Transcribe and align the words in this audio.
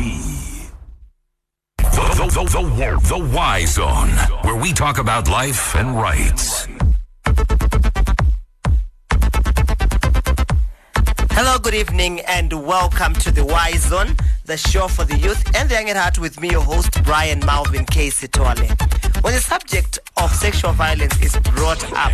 The, 0.00 1.86
the, 2.16 2.26
the, 2.26 3.18
the, 3.18 3.18
Y 3.36 3.64
Zone, 3.66 4.08
where 4.42 4.56
we 4.56 4.72
talk 4.72 4.96
about 4.96 5.28
life 5.28 5.76
and 5.76 5.94
rights. 5.94 6.66
Hello, 11.32 11.58
good 11.58 11.74
evening, 11.74 12.20
and 12.20 12.50
welcome 12.66 13.12
to 13.14 13.30
the 13.30 13.44
Y 13.44 13.72
Zone, 13.72 14.16
the 14.46 14.56
show 14.56 14.88
for 14.88 15.04
the 15.04 15.18
youth 15.18 15.44
and 15.54 15.68
the 15.68 15.74
young 15.74 15.90
at 15.90 15.96
heart 15.96 16.18
with 16.18 16.40
me, 16.40 16.50
your 16.50 16.62
host, 16.62 17.02
Brian 17.04 17.40
Malvin 17.40 17.84
K. 17.84 18.08
Sitole. 18.08 18.99
When 19.22 19.34
the 19.34 19.40
subject 19.40 19.98
of 20.16 20.34
sexual 20.34 20.72
violence 20.72 21.20
is 21.20 21.36
brought 21.54 21.84
up, 21.92 22.12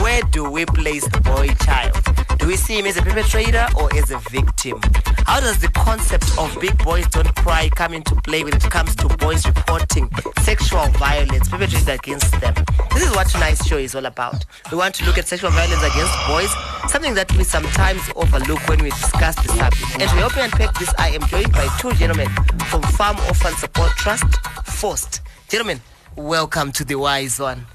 where 0.00 0.22
do 0.30 0.48
we 0.48 0.64
place 0.64 1.04
the 1.08 1.20
boy 1.20 1.48
child? 1.64 1.96
Do 2.38 2.46
we 2.46 2.56
see 2.56 2.78
him 2.78 2.86
as 2.86 2.96
a 2.96 3.02
perpetrator 3.02 3.66
or 3.76 3.92
as 3.96 4.12
a 4.12 4.18
victim? 4.30 4.80
How 5.26 5.40
does 5.40 5.58
the 5.58 5.66
concept 5.68 6.30
of 6.38 6.56
big 6.60 6.78
boys 6.84 7.08
don't 7.08 7.34
cry 7.34 7.68
come 7.70 7.94
into 7.94 8.14
play 8.22 8.44
when 8.44 8.54
it 8.54 8.62
comes 8.62 8.94
to 8.96 9.08
boys 9.16 9.44
reporting 9.44 10.08
sexual 10.42 10.86
violence 10.90 11.48
perpetrated 11.48 11.88
against 11.88 12.30
them? 12.40 12.54
This 12.94 13.02
is 13.08 13.10
what 13.16 13.28
tonight's 13.28 13.66
show 13.66 13.78
is 13.78 13.96
all 13.96 14.06
about. 14.06 14.44
We 14.70 14.78
want 14.78 14.94
to 14.96 15.04
look 15.04 15.18
at 15.18 15.26
sexual 15.26 15.50
violence 15.50 15.82
against 15.82 16.14
boys, 16.28 16.50
something 16.88 17.14
that 17.14 17.32
we 17.36 17.42
sometimes 17.42 18.02
overlook 18.14 18.68
when 18.68 18.84
we 18.84 18.90
discuss 18.90 19.34
the 19.34 19.48
subject. 19.48 19.92
And 19.94 20.02
to 20.02 20.16
help 20.16 20.36
me 20.36 20.42
unpack 20.42 20.78
this, 20.78 20.94
I 20.96 21.08
am 21.08 21.22
joined 21.26 21.50
by 21.52 21.66
two 21.80 21.92
gentlemen 21.94 22.28
from 22.70 22.82
Farm 22.82 23.16
Orphan 23.26 23.54
Support 23.56 23.90
Trust, 23.96 24.36
FOST. 24.64 25.22
Gentlemen, 25.48 25.80
welcome 26.16 26.72
to 26.72 26.84
the 26.84 26.96
Y 26.96 27.26
Zone. 27.28 27.66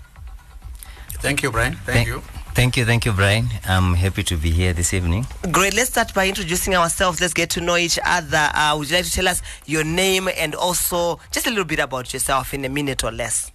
Thank 1.22 1.44
you, 1.44 1.52
Brian. 1.52 1.76
Thank, 1.86 2.08
you. 2.08 2.22
Thank 2.54 2.76
you, 2.76 2.86
thank 2.86 3.06
you, 3.06 3.12
Brian. 3.12 3.48
I'm 3.66 3.94
happy 3.94 4.24
to 4.24 4.38
be 4.38 4.50
here 4.50 4.74
this 4.74 4.94
evening. 4.94 5.28
Great. 5.52 5.74
Let's 5.76 5.92
start 5.92 6.14
by 6.14 6.28
introducing 6.28 6.76
ourselves. 6.76 7.22
Let's 7.22 7.34
get 7.34 7.50
to 7.52 7.62
know 7.62 7.78
each 7.78 8.00
other. 8.04 8.50
Uh, 8.54 8.76
would 8.78 8.90
you 8.90 8.96
like 8.98 9.06
to 9.06 9.12
tell 9.12 9.28
us 9.28 9.42
your 9.66 9.84
name 9.84 10.28
and 10.36 10.56
also 10.56 11.20
just 11.32 11.46
a 11.46 11.50
little 11.50 11.66
bit 11.66 11.80
about 11.80 12.12
yourself 12.12 12.54
in 12.54 12.66
a 12.66 12.70
minute 12.70 13.04
or 13.04 13.12
less? 13.12 13.52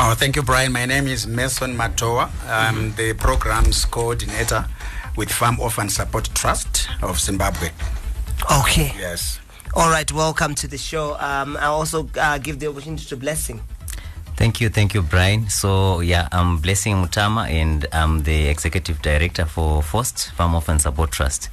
Oh, 0.00 0.14
thank 0.14 0.36
you, 0.36 0.42
Brian. 0.42 0.72
My 0.72 0.86
name 0.86 1.06
is 1.08 1.26
Mason 1.26 1.76
Matoa. 1.76 2.30
I'm 2.46 2.94
the 2.94 3.14
programs 3.14 3.84
coordinator 3.84 4.66
with 5.16 5.30
Farm 5.30 5.58
Orphan 5.58 5.88
Support 5.88 6.30
Trust 6.34 6.88
of 7.02 7.18
Zimbabwe. 7.18 7.70
Okay. 8.60 8.92
Yes. 8.98 9.40
All 9.74 9.90
right. 9.90 10.10
Welcome 10.10 10.54
to 10.56 10.68
the 10.68 10.78
show. 10.78 11.16
Um, 11.18 11.56
I 11.56 11.66
also 11.66 12.08
uh, 12.18 12.38
give 12.38 12.58
the 12.58 12.68
opportunity 12.68 13.04
to 13.06 13.16
Blessing. 13.16 13.60
Thank 14.36 14.60
you, 14.60 14.68
thank 14.68 14.94
you, 14.94 15.02
Brian. 15.02 15.48
So, 15.48 16.00
yeah, 16.00 16.28
I'm 16.30 16.58
Blessing 16.58 16.94
Mutama 16.94 17.50
and 17.50 17.86
I'm 17.92 18.22
the 18.22 18.46
executive 18.46 19.02
director 19.02 19.44
for 19.44 19.82
FOST, 19.82 20.30
Farm 20.30 20.54
Orphan 20.54 20.78
Support 20.78 21.10
Trust. 21.10 21.50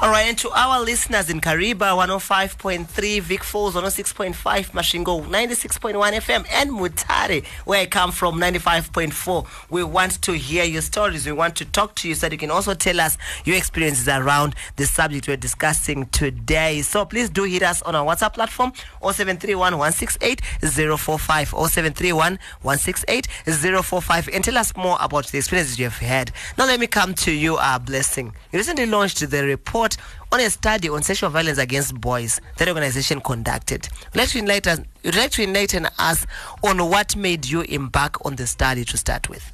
All 0.00 0.10
right, 0.10 0.28
and 0.28 0.38
to 0.38 0.50
our 0.50 0.80
listeners 0.80 1.28
in 1.28 1.40
Kariba, 1.40 1.74
105.3, 1.74 3.20
Vic 3.20 3.42
Falls, 3.42 3.74
106.5, 3.74 4.32
Masvingo, 4.70 5.26
96.1 5.26 6.12
FM, 6.12 6.46
and 6.52 6.70
Mutare, 6.70 7.44
where 7.64 7.80
I 7.80 7.86
come 7.86 8.12
from, 8.12 8.38
95.4. 8.38 9.44
We 9.70 9.82
want 9.82 10.22
to 10.22 10.34
hear 10.34 10.62
your 10.62 10.82
stories. 10.82 11.26
We 11.26 11.32
want 11.32 11.56
to 11.56 11.64
talk 11.64 11.96
to 11.96 12.08
you 12.08 12.14
so 12.14 12.26
that 12.26 12.32
you 12.32 12.38
can 12.38 12.52
also 12.52 12.74
tell 12.74 13.00
us 13.00 13.18
your 13.44 13.56
experiences 13.56 14.06
around 14.06 14.54
the 14.76 14.86
subject 14.86 15.26
we're 15.26 15.36
discussing 15.36 16.06
today. 16.06 16.82
So 16.82 17.04
please 17.04 17.28
do 17.28 17.42
hit 17.42 17.64
us 17.64 17.82
on 17.82 17.96
our 17.96 18.06
WhatsApp 18.06 18.34
platform, 18.34 18.72
0731 19.02 19.78
168 19.78 20.40
045, 20.62 21.48
0731 21.48 22.38
168 22.62 23.26
045, 23.26 24.28
and 24.32 24.44
tell 24.44 24.58
us 24.58 24.76
more 24.76 24.96
about 25.00 25.26
the 25.26 25.38
experiences 25.38 25.76
you 25.76 25.86
have 25.86 25.98
had. 25.98 26.30
Now, 26.56 26.66
let 26.66 26.78
me 26.78 26.86
come 26.86 27.14
to 27.14 27.32
you, 27.32 27.56
our 27.56 27.80
Blessing. 27.80 28.32
You 28.52 28.60
recently 28.60 28.86
launched 28.86 29.28
the 29.28 29.42
report 29.42 29.87
on 30.30 30.40
a 30.40 30.50
study 30.50 30.88
on 30.88 31.02
sexual 31.02 31.30
violence 31.30 31.58
against 31.58 31.98
boys 32.00 32.40
that 32.58 32.68
organization 32.68 33.20
conducted. 33.20 33.88
To 34.14 34.38
enlighten, 34.38 34.86
to 35.02 35.42
enlighten 35.42 35.88
us 35.98 36.26
on 36.62 36.78
what 36.90 37.16
made 37.16 37.46
you 37.46 37.62
embark 37.62 38.24
on 38.26 38.36
the 38.36 38.46
study 38.46 38.84
to 38.84 38.96
start 38.96 39.28
with. 39.28 39.52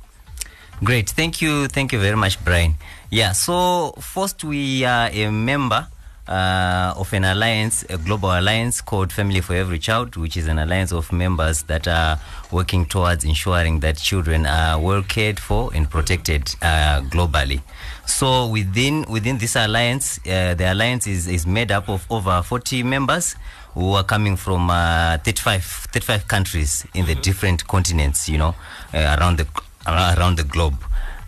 Great. 0.83 1.11
Thank 1.11 1.41
you. 1.41 1.69
Thank 1.69 1.93
you 1.93 2.01
very 2.01 2.17
much, 2.17 2.43
Brian. 2.45 2.75
Yeah, 3.11 3.33
so 3.33 3.93
first 4.01 4.43
we 4.43 4.85
are 4.85 5.09
a 5.13 5.31
member 5.31 5.87
uh, 6.27 6.95
of 6.97 7.13
an 7.13 7.25
alliance, 7.25 7.85
a 7.89 7.99
global 7.99 8.31
alliance 8.31 8.81
called 8.81 9.13
Family 9.13 9.41
for 9.41 9.55
Every 9.55 9.79
Child, 9.79 10.17
which 10.17 10.37
is 10.37 10.49
an 10.49 10.59
alliance 10.59 10.93
of 10.93 11.13
members 11.13 11.63
that 11.65 11.87
are 11.87 12.19
working 12.51 12.87
towards 12.87 13.25
ensuring 13.25 13.81
that 13.81 13.99
children 13.99 14.47
are 14.47 14.81
well 14.81 15.03
cared 15.03 15.39
for 15.39 15.71
and 15.75 15.89
protected 15.89 16.55
uh, 16.63 17.03
globally. 17.03 17.61
So 18.07 18.47
within 18.49 19.05
within 19.09 19.39
this 19.39 19.57
alliance, 19.57 20.19
uh, 20.27 20.55
the 20.55 20.73
alliance 20.73 21.07
is, 21.07 21.27
is 21.27 21.47
made 21.47 21.73
up 21.73 21.89
of 21.89 22.07
over 22.11 22.43
40 22.43 22.83
members 22.83 23.35
who 23.75 23.93
are 23.95 24.05
coming 24.05 24.37
from 24.37 24.71
uh, 24.71 25.19
35, 25.25 25.65
35 25.93 26.29
countries 26.29 26.87
in 26.95 27.07
the 27.07 27.15
different 27.17 27.67
continents, 27.67 28.29
you 28.29 28.39
know, 28.39 28.55
uh, 28.93 29.17
around 29.19 29.39
the 29.39 29.47
around 29.87 30.37
the 30.37 30.45
globe. 30.45 30.77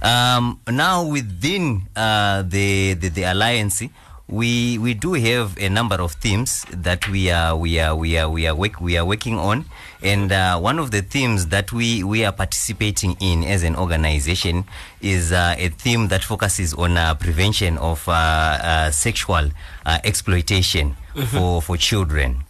Um, 0.03 0.61
now 0.69 1.05
within 1.05 1.83
uh, 1.97 2.43
the, 2.43 2.95
the 2.95 3.09
the 3.09 3.23
alliance, 3.25 3.83
we 4.29 4.79
we 4.79 4.95
do 4.95 5.15
have 5.15 5.57
a 5.59 5.69
number 5.69 5.97
of 5.97 6.13
themes 6.13 6.65
that 6.71 7.09
we 7.09 7.31
are 7.31 7.57
we 7.57 7.81
are 7.81 7.97
we 7.97 8.19
are 8.19 8.29
we 8.29 8.47
are 8.47 8.55
work, 8.55 8.81
we 8.81 8.97
are 8.97 9.05
working 9.05 9.39
on 9.39 9.65
and 10.07 10.31
uh, 10.31 10.59
one 10.59 10.79
of 10.79 10.93
the 10.93 11.03
themes 11.03 11.49
that 11.49 11.73
we 11.73 12.05
we 12.05 12.25
are 12.25 12.33
participating 12.33 13.17
in 13.21 13.43
as 13.43 13.65
an 13.65 13.75
organization 13.75 14.65
is 15.01 15.33
uh, 15.33 15.55
a 15.59 15.69
theme 15.69 16.09
that 16.09 16.23
focuses 16.23 16.73
on 16.75 16.97
uh, 16.97 17.15
prevention 17.15 17.77
of 17.79 18.09
uh, 18.09 18.13
uh, 18.13 18.91
sexual 18.91 19.51
uh, 19.85 19.99
exploitation 20.05 20.97
for 21.33 21.61
for 21.61 21.77
children 21.77 22.45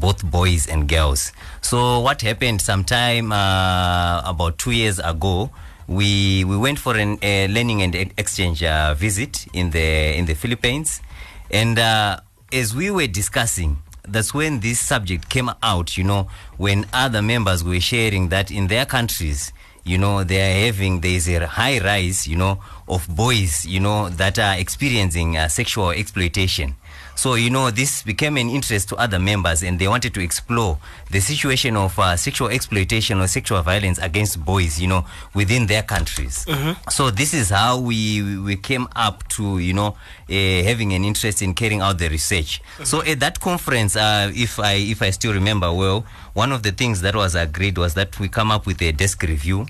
both 0.00 0.24
boys 0.24 0.66
and 0.66 0.88
girls. 0.88 1.30
So 1.60 2.00
what 2.00 2.22
happened 2.22 2.62
sometime 2.62 3.32
uh, 3.32 4.22
about 4.24 4.56
2 4.56 4.70
years 4.70 4.98
ago 4.98 5.50
we 5.86 6.44
we 6.44 6.56
went 6.56 6.78
for 6.78 6.96
a 6.96 7.48
learning 7.48 7.82
and 7.82 7.94
exchange 8.16 8.62
uh, 8.62 8.94
visit 8.94 9.46
in 9.52 9.70
the 9.70 10.16
in 10.16 10.24
the 10.24 10.34
Philippines. 10.34 11.02
And 11.50 11.78
uh, 11.78 12.20
as 12.52 12.74
we 12.74 12.90
were 12.90 13.06
discussing 13.06 13.76
that's 14.06 14.34
when 14.34 14.60
this 14.60 14.78
subject 14.78 15.28
came 15.28 15.50
out 15.62 15.96
you 15.96 16.04
know 16.04 16.28
when 16.56 16.86
other 16.92 17.22
members 17.22 17.64
were 17.64 17.80
sharing 17.80 18.28
that 18.28 18.50
in 18.50 18.66
their 18.66 18.84
countries 18.84 19.52
you 19.84 19.98
know 19.98 20.24
they 20.24 20.40
are 20.40 20.66
having 20.66 21.00
there 21.00 21.12
is 21.12 21.28
a 21.28 21.46
high 21.46 21.78
rise 21.78 22.26
you 22.26 22.36
know 22.36 22.58
of 22.88 23.06
boys 23.08 23.64
you 23.66 23.80
know 23.80 24.08
that 24.08 24.38
are 24.38 24.56
experiencing 24.58 25.36
uh, 25.36 25.48
sexual 25.48 25.90
exploitation 25.90 26.74
so 27.16 27.34
you 27.34 27.50
know 27.50 27.70
this 27.70 28.02
became 28.02 28.36
an 28.36 28.50
interest 28.50 28.88
to 28.88 28.96
other 28.96 29.18
members 29.18 29.62
and 29.62 29.78
they 29.78 29.86
wanted 29.88 30.12
to 30.14 30.20
explore 30.20 30.78
the 31.10 31.20
situation 31.20 31.76
of 31.76 31.98
uh, 31.98 32.16
sexual 32.16 32.48
exploitation 32.48 33.20
or 33.20 33.26
sexual 33.28 33.62
violence 33.62 33.98
against 33.98 34.44
boys 34.44 34.80
you 34.80 34.88
know 34.88 35.04
within 35.34 35.66
their 35.66 35.82
countries. 35.82 36.44
So 36.90 37.10
this 37.10 37.32
is 37.34 37.50
how 37.50 37.78
we 37.80 38.38
we 38.38 38.56
came 38.56 38.88
up 38.96 39.26
to 39.30 39.58
you 39.58 39.72
know 39.72 39.96
uh, 40.28 40.32
having 40.64 40.92
an 40.92 41.04
interest 41.04 41.42
in 41.42 41.54
carrying 41.54 41.80
out 41.80 41.98
the 41.98 42.08
research. 42.08 42.60
So 42.82 43.02
at 43.02 43.20
that 43.20 43.40
conference 43.40 43.96
uh, 43.96 44.30
if 44.34 44.58
i 44.58 44.74
if 44.74 45.00
i 45.02 45.10
still 45.10 45.32
remember 45.32 45.72
well 45.72 46.04
one 46.34 46.50
of 46.52 46.62
the 46.62 46.72
things 46.72 47.00
that 47.02 47.14
was 47.14 47.34
agreed 47.34 47.78
was 47.78 47.94
that 47.94 48.18
we 48.18 48.28
come 48.28 48.50
up 48.50 48.66
with 48.66 48.82
a 48.82 48.90
desk 48.92 49.22
review 49.22 49.66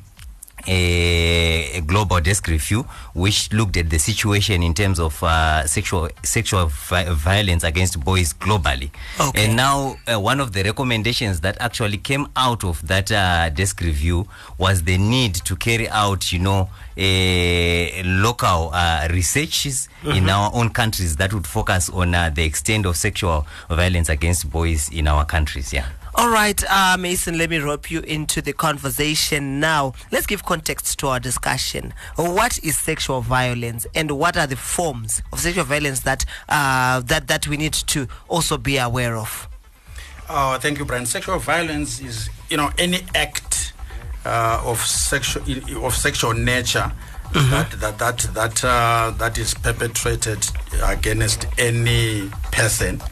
a, 0.66 1.80
global 1.86 2.20
desk 2.20 2.48
review 2.48 2.82
which 3.14 3.52
looked 3.52 3.76
at 3.76 3.91
the 3.91 3.98
situation 3.98 4.62
in 4.62 4.75
terms 4.75 4.98
of 4.98 5.22
uh, 5.22 5.66
sexual 5.66 6.08
sexual 6.22 6.66
vi- 6.66 7.04
violence 7.10 7.64
against 7.64 8.00
boys 8.00 8.32
globally. 8.32 8.91
Okay. 9.20 9.44
And 9.44 9.56
now 9.56 9.97
uh, 10.06 10.19
one 10.19 10.41
of 10.41 10.53
the 10.53 10.62
recommendations 10.62 11.41
that 11.41 11.56
actually 11.60 11.98
came 11.98 12.26
out 12.36 12.64
of 12.64 12.86
that 12.86 13.12
uh, 13.12 13.50
desk 13.50 13.80
review 13.80 14.26
was 14.58 14.82
the 14.84 14.98
need 14.98 15.34
to 15.34 15.56
carry 15.56 15.88
out, 15.88 16.32
you 16.32 16.38
know, 16.38 16.69
a 16.97 18.03
local 18.04 18.70
uh, 18.72 19.08
researches 19.10 19.88
in 20.04 20.28
our 20.28 20.50
own 20.54 20.70
countries 20.70 21.16
that 21.16 21.32
would 21.32 21.47
focus 21.47 21.91
on 21.91 22.14
uh, 22.14 22.30
the 22.30 22.44
extent 22.44 22.86
of 22.86 22.97
sexual 22.97 23.47
violence 23.68 24.09
against 24.09 24.50
boys 24.50 24.91
in 24.91 25.09
our 25.09 25.24
countries. 25.24 25.72
Yeah. 25.72 25.86
All 26.16 26.31
right, 26.31 26.63
uh, 26.71 26.97
Mason, 26.97 27.37
let 27.39 27.51
me 27.51 27.59
rope 27.59 27.91
you 27.91 28.01
into 28.01 28.41
the 28.41 28.53
conversation 28.53 29.59
now. 29.59 29.95
Let's 30.13 30.27
give 30.27 30.45
context 30.45 30.97
to 31.01 31.09
our 31.09 31.19
discussion. 31.19 31.93
What 32.15 32.59
is 32.63 32.78
sexual 32.78 33.21
violence 33.21 33.84
and 33.97 34.13
what 34.13 34.37
are 34.37 34.47
the 34.47 34.57
forms 34.57 35.22
of 35.33 35.41
sexual 35.41 35.65
violence 35.65 36.01
that, 36.01 36.25
uh, 36.49 37.01
that, 37.01 37.27
that 37.27 37.49
we 37.49 37.57
need 37.57 37.72
to 37.72 38.07
also 38.28 38.57
be 38.57 38.78
aware 38.78 39.16
of? 39.16 39.49
Oh, 40.31 40.57
thank 40.61 40.78
you, 40.78 40.84
Brian. 40.84 41.05
Sexual 41.05 41.41
violence 41.41 42.01
is, 42.01 42.31
you 42.49 42.57
know, 42.57 42.71
any 42.78 43.01
act 43.16 43.72
uh, 44.25 44.63
of 44.65 44.78
sexual 44.81 45.43
of 45.84 45.95
sexual 45.95 46.33
nature 46.33 46.91
that 47.34 47.71
that 47.72 47.99
that 47.99 48.19
that 48.33 48.65
uh, 48.65 49.13
that 49.19 49.37
is 49.37 49.53
perpetrated 49.53 50.47
against 50.84 51.47
any 51.59 52.31
person, 52.53 53.03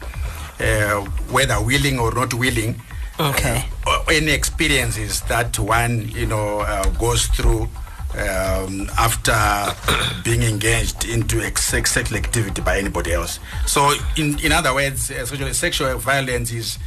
uh, 0.59 1.01
whether 1.29 1.61
willing 1.61 1.99
or 1.99 2.11
not 2.13 2.33
willing. 2.33 2.81
Okay. 3.19 3.65
uh, 3.85 4.03
any 4.09 4.31
experiences 4.31 5.21
that 5.21 5.57
one, 5.59 6.09
you 6.09 6.25
know, 6.25 6.59
uh, 6.59 6.89
goes 6.97 7.27
through 7.27 7.69
um, 8.17 8.89
after 8.97 9.33
being 10.23 10.41
engaged 10.43 11.05
into 11.05 11.41
ex- 11.41 11.63
sex- 11.63 11.91
sexual 11.91 12.17
activity 12.17 12.61
by 12.61 12.77
anybody 12.77 13.13
else. 13.13 13.39
So, 13.65 13.93
in, 14.17 14.39
in 14.39 14.51
other 14.51 14.73
words, 14.73 15.11
uh, 15.11 15.25
sexual, 15.25 15.53
sexual 15.53 15.97
violence 15.97 16.51
is 16.51 16.79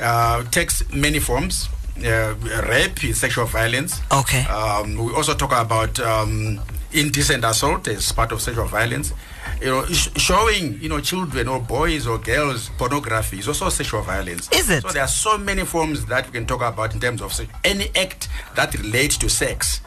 uh, 0.00 0.44
takes 0.50 0.88
many 0.92 1.18
forms. 1.18 1.68
Uh, 1.98 2.34
rape 2.68 3.02
is 3.04 3.18
sexual 3.18 3.46
violence. 3.46 4.00
Okay. 4.12 4.42
Um, 4.44 4.96
we 4.96 5.12
also 5.12 5.34
talk 5.34 5.50
about 5.52 5.98
um, 6.00 6.60
indecent 6.92 7.44
assault 7.44 7.88
as 7.88 8.12
part 8.12 8.32
of 8.32 8.40
sexual 8.40 8.66
violence. 8.66 9.12
You 9.60 9.66
know, 9.66 9.86
sh- 9.86 10.08
showing 10.16 10.80
you 10.80 10.88
know 10.88 11.00
children 11.00 11.48
or 11.48 11.60
boys 11.60 12.06
or 12.06 12.18
girls 12.18 12.70
pornography 12.78 13.38
is 13.38 13.48
also 13.48 13.68
sexual 13.68 14.02
violence. 14.02 14.48
Is 14.52 14.70
it? 14.70 14.82
So 14.82 14.88
there 14.90 15.02
are 15.02 15.08
so 15.08 15.36
many 15.38 15.64
forms 15.64 16.06
that 16.06 16.26
we 16.26 16.32
can 16.32 16.46
talk 16.46 16.62
about 16.62 16.94
in 16.94 17.00
terms 17.00 17.20
of 17.20 17.32
sex. 17.32 17.50
any 17.64 17.90
act 17.96 18.28
that 18.56 18.74
relates 18.74 19.16
to 19.18 19.28
sex. 19.28 19.80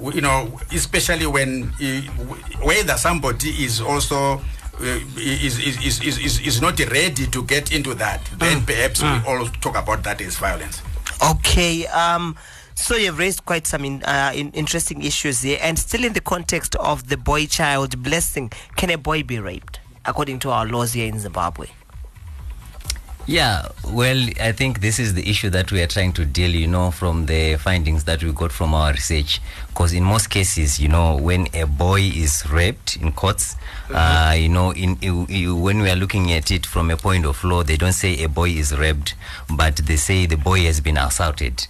You 0.00 0.20
know, 0.20 0.58
especially 0.72 1.26
when 1.26 1.72
uh, 1.82 2.00
whether 2.62 2.94
somebody 2.94 3.50
is 3.64 3.80
also. 3.80 4.40
Uh, 4.80 5.00
is, 5.16 5.58
is, 5.58 5.84
is, 5.84 6.00
is, 6.04 6.18
is, 6.20 6.40
is 6.46 6.60
not 6.60 6.78
ready 6.78 7.26
to 7.26 7.42
get 7.42 7.72
into 7.72 7.94
that, 7.94 8.24
then 8.38 8.64
perhaps 8.64 9.02
we 9.02 9.08
all 9.26 9.44
talk 9.60 9.76
about 9.76 10.04
that 10.04 10.20
as 10.20 10.36
violence. 10.36 10.80
Okay. 11.20 11.84
Um, 11.88 12.36
so 12.78 12.94
you've 12.96 13.18
raised 13.18 13.44
quite 13.44 13.66
some 13.66 13.84
in, 13.84 14.02
uh, 14.04 14.32
in 14.34 14.50
interesting 14.52 15.02
issues 15.02 15.42
here, 15.42 15.58
and 15.60 15.78
still 15.78 16.04
in 16.04 16.12
the 16.12 16.20
context 16.20 16.74
of 16.76 17.08
the 17.08 17.16
boy-child 17.16 18.02
blessing, 18.02 18.50
can 18.76 18.90
a 18.90 18.96
boy 18.98 19.22
be 19.22 19.38
raped 19.38 19.80
according 20.04 20.38
to 20.40 20.50
our 20.50 20.66
laws 20.66 20.92
here 20.92 21.06
in 21.08 21.18
Zimbabwe? 21.18 21.66
Yeah, 23.26 23.68
well, 23.86 24.26
I 24.40 24.52
think 24.52 24.80
this 24.80 24.98
is 24.98 25.12
the 25.12 25.28
issue 25.28 25.50
that 25.50 25.70
we 25.70 25.82
are 25.82 25.86
trying 25.86 26.14
to 26.14 26.24
deal, 26.24 26.50
you 26.50 26.66
know, 26.66 26.90
from 26.90 27.26
the 27.26 27.56
findings 27.56 28.04
that 28.04 28.22
we 28.24 28.32
got 28.32 28.52
from 28.52 28.72
our 28.72 28.92
research. 28.92 29.42
Because 29.68 29.92
in 29.92 30.02
most 30.02 30.30
cases, 30.30 30.80
you 30.80 30.88
know, 30.88 31.14
when 31.14 31.46
a 31.52 31.64
boy 31.66 32.00
is 32.00 32.48
raped 32.50 32.96
in 32.96 33.12
courts, 33.12 33.56
uh, 33.92 34.34
you 34.34 34.48
know, 34.48 34.70
in, 34.72 34.96
you- 35.02 35.26
you- 35.28 35.54
when 35.56 35.82
we 35.82 35.90
are 35.90 35.96
looking 35.96 36.32
at 36.32 36.50
it 36.50 36.64
from 36.64 36.90
a 36.90 36.96
point 36.96 37.26
of 37.26 37.44
law, 37.44 37.62
they 37.62 37.76
don't 37.76 37.92
say 37.92 38.22
a 38.24 38.30
boy 38.30 38.48
is 38.48 38.74
raped, 38.78 39.14
but 39.50 39.76
they 39.76 39.96
say 39.96 40.24
the 40.24 40.36
boy 40.38 40.64
has 40.64 40.80
been 40.80 40.96
assaulted. 40.96 41.66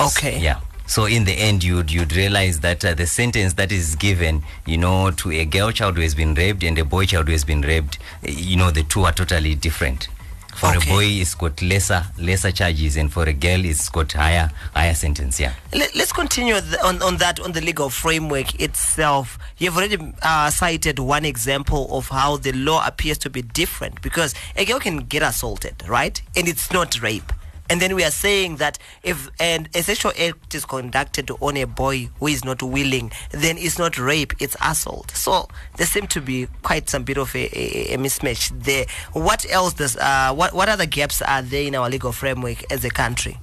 Okay. 0.00 0.38
Yeah. 0.38 0.60
So 0.86 1.06
in 1.06 1.24
the 1.24 1.32
end, 1.32 1.64
you'd 1.64 1.90
you'd 1.90 2.14
realize 2.14 2.60
that 2.60 2.84
uh, 2.84 2.94
the 2.94 3.06
sentence 3.06 3.54
that 3.54 3.72
is 3.72 3.96
given, 3.96 4.44
you 4.66 4.76
know, 4.78 5.10
to 5.10 5.32
a 5.32 5.44
girl 5.44 5.72
child 5.72 5.96
who 5.96 6.02
has 6.02 6.14
been 6.14 6.34
raped 6.34 6.62
and 6.62 6.78
a 6.78 6.84
boy 6.84 7.06
child 7.06 7.26
who 7.26 7.32
has 7.32 7.44
been 7.44 7.62
raped, 7.62 7.98
eh, 8.24 8.30
you 8.30 8.56
know, 8.56 8.70
the 8.70 8.84
two 8.84 9.04
are 9.04 9.12
totally 9.12 9.54
different. 9.56 10.08
For 10.54 10.68
Okay. 10.74 10.88
a 10.90 10.94
boy, 10.94 11.04
it's 11.04 11.34
got 11.34 11.60
lesser 11.60 12.04
lesser 12.18 12.50
charges, 12.52 12.96
and 12.96 13.12
for 13.12 13.24
a 13.24 13.32
girl, 13.32 13.64
it's 13.64 13.88
got 13.90 14.12
higher 14.12 14.50
higher 14.74 14.94
sentence. 14.94 15.40
Yeah. 15.40 15.52
Let, 15.74 15.94
us 15.96 16.12
continue 16.12 16.54
on, 16.54 17.02
on 17.02 17.16
that 17.18 17.40
on 17.40 17.52
the 17.52 17.60
legal 17.60 17.90
framework 17.90 18.58
itself. 18.60 19.38
You've 19.58 19.76
already 19.76 19.98
uh, 20.22 20.50
cited 20.50 20.98
one 21.00 21.24
example 21.26 21.88
of 21.90 22.08
how 22.08 22.36
the 22.38 22.52
law 22.52 22.86
appears 22.86 23.18
to 23.18 23.30
be 23.30 23.42
different 23.42 24.00
because 24.02 24.34
a 24.56 24.64
girl 24.64 24.78
can 24.78 24.98
get 24.98 25.22
assaulted, 25.22 25.82
right? 25.88 26.22
And 26.36 26.46
it's 26.48 26.72
not 26.72 27.02
rape. 27.02 27.32
And 27.68 27.80
then 27.80 27.94
we 27.94 28.04
are 28.04 28.10
saying 28.10 28.56
that 28.56 28.78
if 29.02 29.28
and 29.40 29.68
a 29.74 29.82
sexual 29.82 30.12
act 30.18 30.54
is 30.54 30.64
conducted 30.64 31.30
on 31.40 31.56
a 31.56 31.64
boy 31.64 32.10
who 32.20 32.28
is 32.28 32.44
not 32.44 32.62
willing, 32.62 33.10
then 33.30 33.58
it's 33.58 33.78
not 33.78 33.98
rape, 33.98 34.32
it's 34.40 34.56
assault. 34.62 35.10
So 35.12 35.48
there 35.76 35.86
seem 35.86 36.06
to 36.08 36.20
be 36.20 36.48
quite 36.62 36.88
some 36.88 37.04
bit 37.04 37.18
of 37.18 37.34
a, 37.34 37.44
a, 37.58 37.94
a 37.94 37.98
mismatch 37.98 38.50
there. 38.62 38.86
What 39.12 39.46
else 39.50 39.74
does 39.74 39.96
uh, 39.96 40.32
what 40.34 40.54
what 40.54 40.68
other 40.68 40.86
gaps 40.86 41.22
are 41.22 41.42
there 41.42 41.64
in 41.64 41.74
our 41.74 41.90
legal 41.90 42.12
framework 42.12 42.70
as 42.72 42.84
a 42.84 42.90
country? 42.90 43.38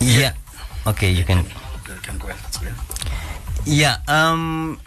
Yeah. 0.00 0.34
Okay, 0.86 1.10
you 1.10 1.24
can. 1.24 1.44
Can 2.02 2.18
go 2.18 2.28
ahead. 2.28 2.74
Yeah. 3.64 3.98
Um. 4.06 4.80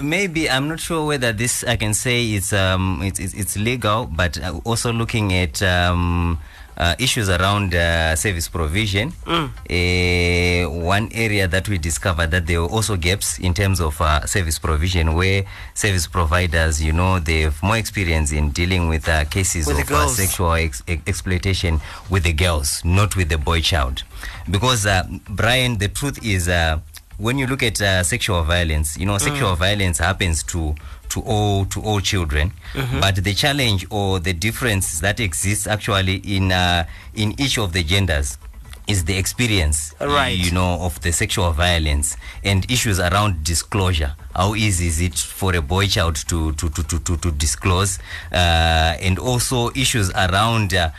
Maybe 0.00 0.50
I'm 0.50 0.68
not 0.68 0.80
sure 0.80 1.06
whether 1.06 1.32
this 1.32 1.62
I 1.64 1.76
can 1.76 1.94
say 1.94 2.32
it's 2.32 2.52
um 2.52 3.00
it's 3.02 3.20
it's, 3.20 3.34
it's 3.34 3.56
legal, 3.56 4.06
but 4.06 4.38
uh, 4.42 4.60
also 4.64 4.92
looking 4.92 5.32
at 5.32 5.62
um. 5.62 6.38
Uh, 6.76 6.96
issues 6.98 7.28
around 7.30 7.72
uh, 7.72 8.16
service 8.16 8.48
provision. 8.48 9.12
Uh, 9.28 10.68
one 10.68 11.08
area 11.14 11.46
that 11.46 11.68
we 11.68 11.78
discovered 11.78 12.32
that 12.32 12.48
there 12.48 12.60
were 12.60 12.66
also 12.68 12.96
gaps 12.96 13.38
in 13.38 13.54
terms 13.54 13.78
of 13.80 14.00
uh, 14.00 14.26
service 14.26 14.58
provision, 14.58 15.14
where 15.14 15.44
service 15.74 16.08
providers, 16.08 16.82
you 16.82 16.92
know, 16.92 17.20
they 17.20 17.42
have 17.42 17.62
more 17.62 17.76
experience 17.76 18.32
in 18.32 18.50
dealing 18.50 18.88
with 18.88 19.08
uh, 19.08 19.24
cases 19.26 19.68
With 19.68 19.78
of 19.82 19.92
uh, 19.92 20.08
sexual 20.08 20.52
ex- 20.54 20.82
ex- 20.88 21.02
exploitation 21.06 21.80
with 22.10 22.24
the 22.24 22.32
girls, 22.32 22.84
not 22.84 23.14
with 23.14 23.28
the 23.28 23.38
boy 23.38 23.60
child. 23.60 24.02
Because, 24.50 24.84
uh, 24.84 25.04
Brian, 25.28 25.78
the 25.78 25.86
truth 25.86 26.24
is, 26.26 26.48
uh, 26.48 26.80
when 27.18 27.38
you 27.38 27.46
look 27.46 27.62
at 27.62 27.80
uh, 27.80 28.02
sexual 28.02 28.42
violence, 28.42 28.96
you 28.98 29.06
know, 29.06 29.18
sexual 29.18 29.54
violence 29.56 29.98
happens 29.98 30.42
to 30.44 30.74
to 31.10 31.20
all 31.20 31.64
to 31.66 31.80
all 31.82 32.00
children, 32.00 32.52
but 33.00 33.16
the 33.22 33.34
challenge 33.34 33.86
or 33.90 34.18
the 34.18 34.32
difference 34.32 35.00
that 35.00 35.20
exists 35.20 35.66
actually 35.66 36.16
in 36.24 36.50
uh, 36.52 36.86
in 37.14 37.38
each 37.40 37.58
of 37.58 37.72
the 37.72 37.82
genders 37.84 38.38
is 38.86 39.04
the 39.06 39.16
experience 39.16 39.94
Right. 39.98 40.36
you 40.36 40.50
know 40.50 40.74
of 40.80 41.00
the 41.00 41.10
sexual 41.12 41.52
violence 41.52 42.18
and 42.42 42.70
issues 42.70 43.00
around 43.00 43.42
disclosure. 43.44 44.14
How 44.34 44.54
easy 44.54 44.88
is 44.88 45.00
it 45.00 45.14
for 45.16 45.54
a 45.54 45.62
boy 45.62 45.86
child 45.86 46.16
to 46.28 46.52
to 46.52 46.68
to 46.68 46.82
to, 46.82 46.98
to, 46.98 47.16
to 47.16 47.30
disclose 47.30 47.98
uh, 48.32 48.96
and 49.00 49.18
also 49.18 49.70
issues 49.70 50.10
around 50.10 50.74
uh, 50.74 50.90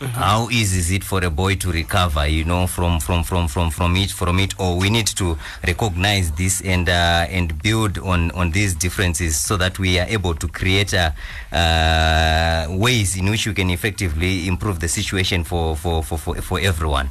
recovery 0.00 0.20
how 0.22 0.48
easy 0.50 0.78
is 0.78 0.90
it 0.90 1.04
for 1.04 1.22
a 1.24 1.30
boy 1.30 1.54
to 1.54 1.70
recover 1.70 2.26
you 2.26 2.44
know 2.44 2.66
from 2.66 2.98
from 3.00 3.22
from 3.22 3.46
from 3.48 3.70
from 3.70 3.96
it 3.96 4.10
from 4.10 4.38
it 4.38 4.58
or 4.58 4.78
we 4.78 4.88
need 4.90 5.06
to 5.06 5.36
recognize 5.66 6.30
this 6.32 6.60
and 6.62 6.88
uh, 6.88 7.26
and 7.28 7.62
build 7.62 7.98
on 7.98 8.30
on 8.32 8.50
these 8.52 8.74
differences 8.74 9.36
so 9.38 9.56
that 9.56 9.78
we 9.78 9.98
are 9.98 10.06
able 10.08 10.34
to 10.34 10.48
create 10.48 10.94
uh, 10.94 11.10
uh, 11.52 12.66
ways 12.70 13.16
in 13.16 13.28
which 13.30 13.46
we 13.46 13.52
can 13.54 13.70
effectively 13.70 14.46
improve 14.48 14.80
the 14.80 14.88
situation 14.88 15.44
for 15.44 15.76
for 15.76 16.02
for 16.02 16.18
for, 16.18 16.34
for 16.42 16.58
everyone 16.60 17.10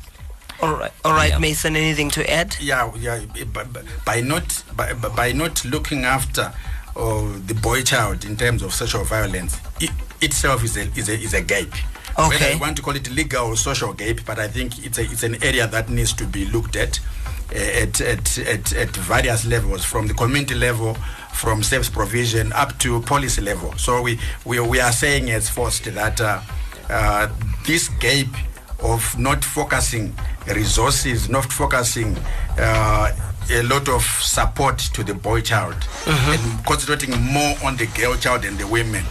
All 0.62 0.76
right, 0.76 0.92
all 1.06 1.14
right, 1.14 1.32
Yeah. 1.32 1.40
Mason. 1.40 1.76
Anything 1.78 2.10
to 2.12 2.22
add? 2.30 2.58
yeah, 2.60 2.92
yeah. 3.00 3.22
By, 3.54 3.64
by 4.06 4.20
not 4.22 4.64
by, 4.76 4.92
by 4.94 5.32
not 5.32 5.64
looking 5.64 6.04
after 6.04 6.52
uh, 6.98 7.32
the 7.48 7.54
boy 7.62 7.82
child 7.84 8.26
in 8.26 8.36
terms 8.36 8.62
of 8.62 8.74
sexual 8.74 9.06
violence, 9.06 9.56
it 9.80 9.92
itself 10.20 10.64
is 10.66 10.76
a 10.76 10.82
is 11.00 11.08
a, 11.08 11.14
is 11.14 11.34
a 11.34 11.42
gap. 11.42 11.72
Whether 12.16 12.36
Okay. 12.36 12.54
you 12.54 12.60
want 12.60 12.76
to 12.78 12.82
call 12.84 12.96
it 12.96 13.10
legal 13.12 13.46
or 13.48 13.56
social 13.56 13.94
gap, 13.94 14.18
but 14.26 14.40
I 14.40 14.48
think 14.48 14.86
it's 14.86 14.98
a, 14.98 15.04
it's 15.04 15.24
an 15.24 15.42
area 15.44 15.68
that 15.68 15.90
needs 15.90 16.14
to 16.14 16.26
be 16.26 16.46
looked 16.46 16.76
at 16.76 17.00
uh, 17.52 17.56
at, 17.56 18.02
at, 18.02 18.38
at 18.40 18.74
at 18.74 18.90
various 18.96 19.46
levels, 19.46 19.84
from 19.86 20.08
the 20.08 20.14
community 20.14 20.54
level, 20.56 20.96
from 21.34 21.64
service 21.64 21.90
provision 21.90 22.52
up 22.54 22.78
to 22.80 23.02
policy 23.02 23.42
level. 23.42 23.74
So 23.78 24.02
we 24.02 24.20
we, 24.46 24.60
we 24.60 24.80
are 24.82 24.92
saying 24.92 25.32
as 25.32 25.50
FOST 25.50 25.86
that 25.96 26.20
uh, 26.22 26.42
uh, 26.90 27.28
this 27.66 27.90
gap 28.00 28.28
of 28.82 29.18
not 29.18 29.44
focusing 29.44 30.14
resources, 30.48 31.30
not 31.30 31.46
focusing 31.52 32.18
uh, 32.58 33.12
a 33.52 33.64
lot 33.64 33.90
of 33.90 34.04
support 34.04 34.78
to 34.94 35.04
the 35.04 35.14
boy 35.14 35.42
child, 35.42 35.76
and 36.06 36.66
concentrating 36.66 37.20
more 37.22 37.56
on 37.64 37.78
the 37.78 37.88
girl 37.98 38.16
child 38.16 38.46
and 38.46 38.58
the 38.58 38.68
women, 38.68 39.04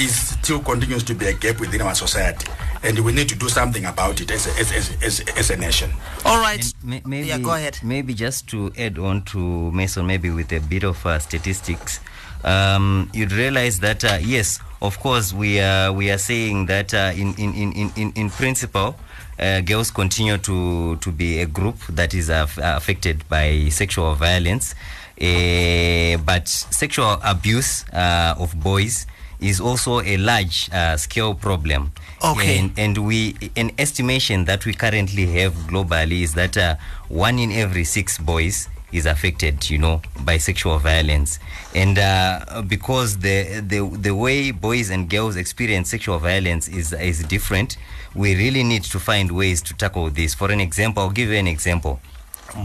is 0.00 0.30
still 0.40 0.60
continues 0.60 1.04
to 1.04 1.14
be 1.14 1.26
a 1.26 1.32
gap 1.34 1.60
within 1.60 1.82
our 1.82 1.94
society, 1.94 2.46
and 2.82 2.98
we 3.00 3.12
need 3.12 3.28
to 3.28 3.34
do 3.36 3.48
something 3.48 3.84
about 3.84 4.20
it 4.20 4.30
as 4.30 4.46
a, 4.46 4.50
as, 4.60 4.72
as, 4.72 5.02
as, 5.02 5.20
as 5.36 5.50
a 5.50 5.56
nation. 5.56 5.90
All 6.24 6.40
right. 6.40 6.64
And 6.82 7.04
maybe, 7.06 7.28
yeah, 7.28 7.38
go 7.38 7.52
ahead. 7.52 7.78
Maybe 7.82 8.14
just 8.14 8.48
to 8.48 8.72
add 8.78 8.98
on 8.98 9.22
to 9.26 9.70
Mason, 9.72 10.06
maybe 10.06 10.30
with 10.30 10.52
a 10.52 10.60
bit 10.60 10.84
of 10.84 11.04
uh, 11.06 11.18
statistics, 11.18 12.00
um, 12.44 13.10
you'd 13.12 13.32
realize 13.32 13.80
that 13.80 14.04
uh, 14.04 14.18
yes, 14.20 14.58
of 14.80 14.98
course, 15.00 15.32
we 15.32 15.60
are 15.60 15.92
we 15.92 16.10
are 16.10 16.18
saying 16.18 16.66
that 16.66 16.94
uh, 16.94 17.12
in, 17.14 17.34
in, 17.34 17.54
in, 17.54 17.72
in- 17.72 17.92
in 17.96 18.12
in 18.16 18.30
principle. 18.30 18.96
Uh, 19.38 19.62
girls 19.62 19.90
continue 19.90 20.36
to, 20.36 20.96
to 20.96 21.10
be 21.10 21.40
a 21.40 21.46
group 21.46 21.76
that 21.88 22.12
is 22.12 22.28
aff- 22.28 22.58
affected 22.62 23.26
by 23.30 23.66
sexual 23.70 24.14
violence, 24.14 24.74
uh, 25.18 26.18
but 26.26 26.46
sexual 26.46 27.18
abuse 27.24 27.86
uh, 27.94 28.34
of 28.38 28.54
boys 28.60 29.06
is 29.40 29.60
also 29.60 30.00
a 30.00 30.16
large 30.16 30.70
uh, 30.72 30.96
scale 30.96 31.34
problem. 31.34 31.92
Okay. 32.22 32.58
And 32.58 32.72
and 32.78 32.98
we 32.98 33.36
an 33.56 33.72
estimation 33.78 34.44
that 34.44 34.66
we 34.66 34.74
currently 34.74 35.26
have 35.40 35.54
globally 35.68 36.22
is 36.22 36.34
that 36.34 36.56
uh, 36.56 36.76
one 37.08 37.38
in 37.38 37.50
every 37.50 37.84
six 37.84 38.18
boys 38.18 38.68
is 38.92 39.06
affected 39.06 39.70
you 39.70 39.78
know 39.78 40.02
by 40.24 40.36
sexual 40.36 40.78
violence 40.78 41.38
and 41.74 41.98
uh, 41.98 42.62
because 42.66 43.18
the, 43.18 43.60
the 43.66 43.88
the 43.98 44.10
way 44.14 44.50
boys 44.50 44.90
and 44.90 45.08
girls 45.08 45.36
experience 45.36 45.90
sexual 45.90 46.18
violence 46.18 46.68
is 46.68 46.92
is 46.92 47.22
different 47.24 47.76
we 48.14 48.34
really 48.34 48.64
need 48.64 48.82
to 48.82 48.98
find 48.98 49.30
ways 49.30 49.62
to 49.62 49.74
tackle 49.74 50.10
this 50.10 50.34
for 50.34 50.50
an 50.50 50.60
example 50.60 51.02
i'll 51.02 51.10
give 51.10 51.28
you 51.28 51.36
an 51.36 51.46
example 51.46 52.00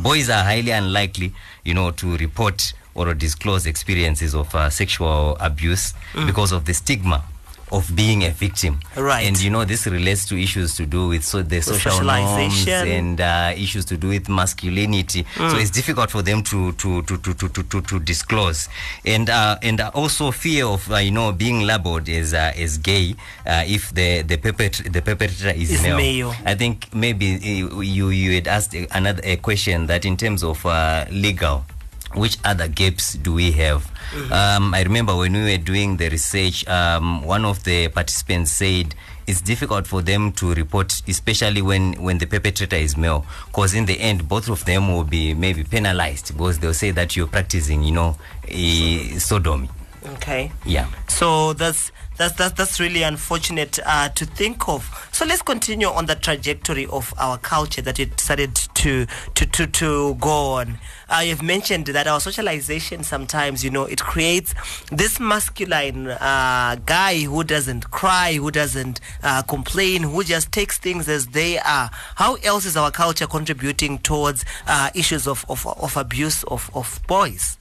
boys 0.02 0.30
are 0.30 0.44
highly 0.44 0.72
unlikely 0.72 1.32
you 1.64 1.74
know 1.74 1.92
to 1.92 2.18
report 2.18 2.74
or 2.96 3.14
disclose 3.14 3.66
experiences 3.66 4.34
of 4.34 4.54
uh, 4.56 4.70
sexual 4.70 5.38
abuse 5.40 5.94
because 6.26 6.52
of 6.52 6.66
the 6.66 6.74
stigma 6.74 7.24
of 7.72 7.96
being 7.96 8.24
a 8.24 8.30
victim. 8.30 8.80
Right. 8.96 9.26
And 9.28 9.42
you 9.42 9.50
know, 9.50 9.66
this 9.66 9.88
relates 9.88 10.26
to 10.30 10.40
issues 10.42 10.76
to 10.78 10.86
do 10.86 11.10
with 11.10 11.24
so 11.24 11.42
the 11.42 11.62
social 11.62 12.04
norms 12.04 12.54
socialization. 12.54 12.88
and 12.88 13.22
uh, 13.22 13.54
issues 13.58 13.86
to 13.86 13.98
do 13.98 14.10
with 14.10 14.30
masculinity. 14.30 15.26
So 15.36 15.58
it's 15.58 15.72
difficult 15.72 16.12
for 16.12 16.22
them 16.22 16.44
to 16.44 16.72
to 16.74 17.02
to 17.04 17.18
to 17.18 17.34
to, 17.34 17.64
to, 17.64 17.82
to, 17.82 18.00
disclose, 18.00 18.70
and 19.04 19.30
uh, 19.30 19.58
and 19.62 19.82
also 19.82 20.32
fear 20.32 20.66
of 20.66 20.90
uh, 20.92 20.98
you 20.98 21.12
know 21.12 21.32
being 21.32 21.62
labeled 21.62 22.08
as 22.10 22.34
uh, 22.34 22.54
as 22.56 22.78
gay 22.78 23.16
uh, 23.46 23.64
if 23.66 23.94
the 23.94 24.22
the 24.22 24.38
perpet 24.38 24.82
the 24.92 25.02
perpetrator 25.02 25.58
is, 25.58 25.72
Is 25.72 25.82
male. 25.82 25.98
male. 25.98 26.36
I 26.46 26.56
think 26.56 26.94
maybe 26.94 27.26
you 27.26 28.10
you 28.10 28.36
had 28.36 28.48
asked 28.48 28.76
another 28.92 29.22
a 29.24 29.38
question 29.38 29.88
that 29.88 30.06
in 30.06 30.18
terms 30.18 30.44
of 30.44 30.66
uh, 30.66 31.06
legal 31.10 31.66
which 32.16 32.38
other 32.44 32.68
gaps 32.68 33.14
do 33.16 33.34
we 33.34 33.52
have? 33.52 33.92
Um, 34.32 34.74
I 34.74 34.82
remember 34.84 35.16
when 35.16 35.34
we 35.34 35.44
were 35.44 35.58
doing 35.58 35.98
the 35.98 36.10
research, 36.10 36.68
um, 36.68 37.24
one 37.24 37.44
of 37.46 37.64
the 37.64 37.88
participants 37.90 38.52
said 38.52 38.96
it's 39.28 39.42
difficult 39.42 39.88
for 39.88 40.02
them 40.02 40.32
to 40.34 40.54
report, 40.54 41.02
especially 41.08 41.62
when, 41.62 41.94
when 41.94 42.18
the 42.20 42.28
perpetrator 42.28 42.76
is 42.76 42.96
male, 42.96 43.26
because 43.48 43.74
in 43.74 43.86
the 43.86 44.00
end, 44.00 44.28
both 44.28 44.50
of 44.50 44.64
them 44.66 44.92
will 44.92 45.04
be 45.04 45.34
maybe 45.34 45.64
penalized 45.64 46.34
because 46.38 46.60
they'll 46.60 46.74
say 46.74 46.92
that 46.92 47.16
you're 47.16 47.28
practicing, 47.28 47.84
you 47.84 47.92
know, 47.92 48.16
eh, 48.48 49.18
sodomy. 49.18 49.70
Okay. 50.06 50.52
Yeah. 50.66 50.88
So 51.08 51.54
that's 51.54 51.92
that's 52.18 52.34
that's, 52.36 52.54
that's 52.54 52.80
really 52.80 53.04
unfortunate 53.04 53.80
uh, 53.86 54.10
to 54.10 54.26
think 54.26 54.70
of. 54.70 55.10
So 55.12 55.26
let's 55.26 55.42
continue 55.42 55.88
on 55.88 56.06
the 56.06 56.16
trajectory 56.16 56.86
of 56.88 57.14
our 57.18 57.38
culture 57.38 57.82
that 57.82 58.00
it 58.00 58.20
started 58.20 58.56
to 58.56 59.06
to 59.06 59.46
to, 59.46 59.68
to 59.68 60.16
go 60.16 60.30
on. 60.30 60.78
Uh, 61.10 61.22
you've 61.26 61.42
mentioned 61.42 61.88
that 61.88 62.08
our 62.08 62.20
socialization 62.20 63.04
sometimes, 63.04 63.64
you 63.64 63.70
know, 63.70 63.86
it 63.86 64.02
creates 64.02 64.54
this 64.92 65.20
masculine 65.20 66.08
uh, 66.08 66.76
guy 66.86 67.20
who 67.22 67.44
doesn't 67.44 67.92
cry, 67.92 68.34
who 68.34 68.52
doesn't 68.52 69.00
uh, 69.24 69.42
complain, 69.44 70.04
who 70.04 70.24
just 70.24 70.52
takes 70.52 70.78
things 70.78 71.08
as 71.08 71.28
they 71.28 71.60
are. 71.60 71.90
How 72.16 72.36
else 72.36 72.66
is 72.66 72.78
our 72.78 72.92
culture 72.92 73.28
contributing 73.28 74.00
towards 74.00 74.46
uh, 74.68 74.90
issues 74.96 75.28
of, 75.28 75.46
of, 75.50 75.66
of 75.68 75.96
abuse 75.98 76.44
of, 76.46 76.72
of 76.74 77.00
boys? 77.08 77.58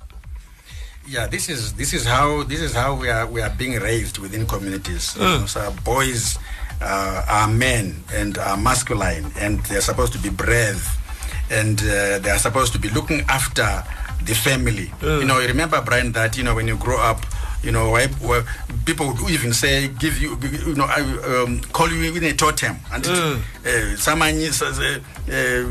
Yeah, 1.07 1.27
this 1.27 1.49
is 1.49 1.75
this 1.75 1.93
is 1.93 2.05
how 2.07 2.45
this 2.45 2.61
is 2.61 2.73
how 2.73 2.95
we 2.95 3.11
are 3.11 3.27
we 3.27 3.43
are 3.43 3.51
being 3.51 3.79
raised 3.79 4.19
within 4.19 4.47
communities. 4.47 5.17
Know, 5.19 5.47
so 5.47 5.71
boys 5.85 6.39
uh, 6.81 7.25
are 7.29 7.49
men 7.49 8.03
and 8.15 8.39
are 8.39 8.57
masculine, 8.57 9.31
and 9.39 9.61
they're 9.67 9.83
supposed 9.83 10.13
to 10.15 10.19
be 10.19 10.31
brave, 10.31 10.81
and 11.51 11.79
uh, 11.81 12.19
they 12.21 12.31
are 12.31 12.39
supposed 12.39 12.73
to 12.73 12.79
be 12.79 12.89
looking 12.91 13.21
after 13.29 13.85
the 14.25 14.35
family. 14.35 14.91
You 15.21 15.27
know, 15.27 15.41
you 15.41 15.49
remember 15.49 15.83
Brian 15.83 16.13
that 16.13 16.39
you 16.39 16.43
know 16.43 16.55
when 16.55 16.67
you 16.69 16.77
grow 16.77 16.99
up. 16.99 17.25
You 17.63 17.73
know, 17.73 17.97
people 18.85 19.07
would 19.15 19.31
even 19.31 19.55
say, 19.55 19.89
give 19.89 20.19
you, 20.21 20.37
you 20.67 20.75
know, 20.75 20.85
I, 20.85 21.01
um, 21.41 21.61
call 21.73 21.89
you 21.91 22.13
in 22.15 22.23
a 22.25 22.35
totem, 22.35 22.77
and 22.93 23.07
uh, 23.07 23.97
someone 23.97 24.35
is, 24.35 24.61
uh, 24.61 25.01
uh, 25.33 25.65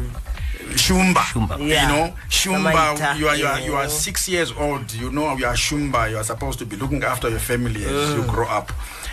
shumba, 0.83 1.21
Shumba. 1.31 1.57
Yeah. 1.59 1.81
you 1.81 1.87
know, 1.95 2.13
shumba. 2.29 3.17
You 3.19 3.27
are, 3.27 3.35
you 3.35 3.47
are, 3.47 3.59
you 3.59 3.65
you 3.65 3.75
are 3.75 3.89
six 3.89 4.27
years 4.27 4.51
old. 4.57 4.93
You 4.93 5.09
know, 5.11 5.35
you 5.37 5.45
are 5.45 5.53
shumba. 5.55 6.09
You 6.09 6.17
are 6.17 6.23
supposed 6.23 6.59
to 6.59 6.65
be 6.65 6.75
looking 6.75 7.03
after 7.03 7.29
your 7.29 7.39
family 7.39 7.83
as 7.85 8.13
you 8.15 8.23
grow 8.23 8.47
up, 8.47 8.71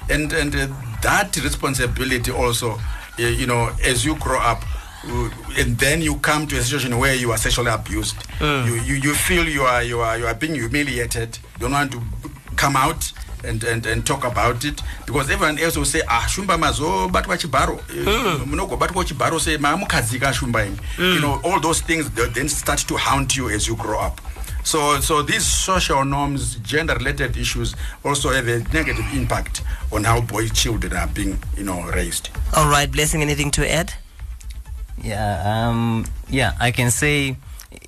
and 0.09 0.33
and 0.33 0.55
uh, 0.55 0.67
that 1.03 1.37
responsibility 1.37 2.31
also, 2.33 2.73
uh, 2.73 3.23
you 3.23 3.47
know, 3.47 3.71
as 3.85 4.05
you 4.05 4.15
grow 4.17 4.39
up. 4.41 4.63
uh, 5.07 5.31
And 5.59 5.79
then 5.79 6.03
you 6.03 6.17
come 6.17 6.47
to 6.49 6.57
a 6.59 6.63
situation 6.63 6.97
where 6.99 7.15
you 7.15 7.33
are 7.33 7.39
sexually 7.39 7.71
abused. 7.71 8.17
You, 8.41 8.75
you 8.89 8.95
you 9.07 9.15
feel 9.15 9.49
you 9.49 9.63
are 9.63 9.83
you 9.83 10.01
are 10.01 10.19
you 10.19 10.27
are 10.27 10.35
being 10.35 10.55
humiliated. 10.55 11.39
You 11.57 11.69
don't 11.69 11.73
want 11.73 11.93
to 11.93 12.01
come 12.57 12.77
out 12.77 13.13
and, 13.45 13.65
and, 13.65 13.87
and 13.87 14.05
talk 14.05 14.25
about 14.25 14.65
it 14.65 14.83
because 15.07 15.31
everyone 15.31 15.59
else 15.59 15.77
will 15.77 15.85
say 15.85 16.03
ah 16.09 16.27
shumba 16.29 16.59
mazo 16.59 17.09
mazobatwa 17.09 17.39
chibharo 17.39 17.81
Eh, 17.91 18.41
munogobatwa 18.47 19.05
chibharo 19.05 19.41
say 19.41 19.57
maamukadzi 19.57 20.19
kashumba 20.19 20.65
imi 20.67 20.79
you 20.99 21.19
know 21.21 21.41
all 21.45 21.61
those 21.61 21.81
things 21.85 22.11
then 22.33 22.49
start 22.49 22.87
to 22.87 22.97
haunt 22.97 23.37
you 23.37 23.51
as 23.51 23.69
you 23.69 23.77
grow 23.77 24.01
up 24.01 24.21
so 24.63 25.01
so 25.01 25.23
these 25.23 25.45
social 25.45 26.05
norms 26.05 26.57
gender 26.63 26.95
related 26.95 27.37
issues 27.37 27.75
also 28.05 28.31
have 28.31 28.49
a 28.49 28.59
negative 28.73 29.07
impact 29.15 29.63
on 29.93 30.05
how 30.05 30.21
boy 30.21 30.49
children 30.49 30.93
are 30.93 31.09
being 31.09 31.39
you 31.57 31.65
know 31.65 31.83
raised 31.93 32.31
All 32.57 32.69
right, 32.69 32.91
Blessing, 32.91 33.23
anything 33.23 33.53
to 33.53 33.71
add? 33.71 33.95
Yeah, 35.03 35.43
um, 35.47 36.05
yeah, 36.29 36.55
I 36.59 36.73
can 36.73 36.91
say 36.91 37.37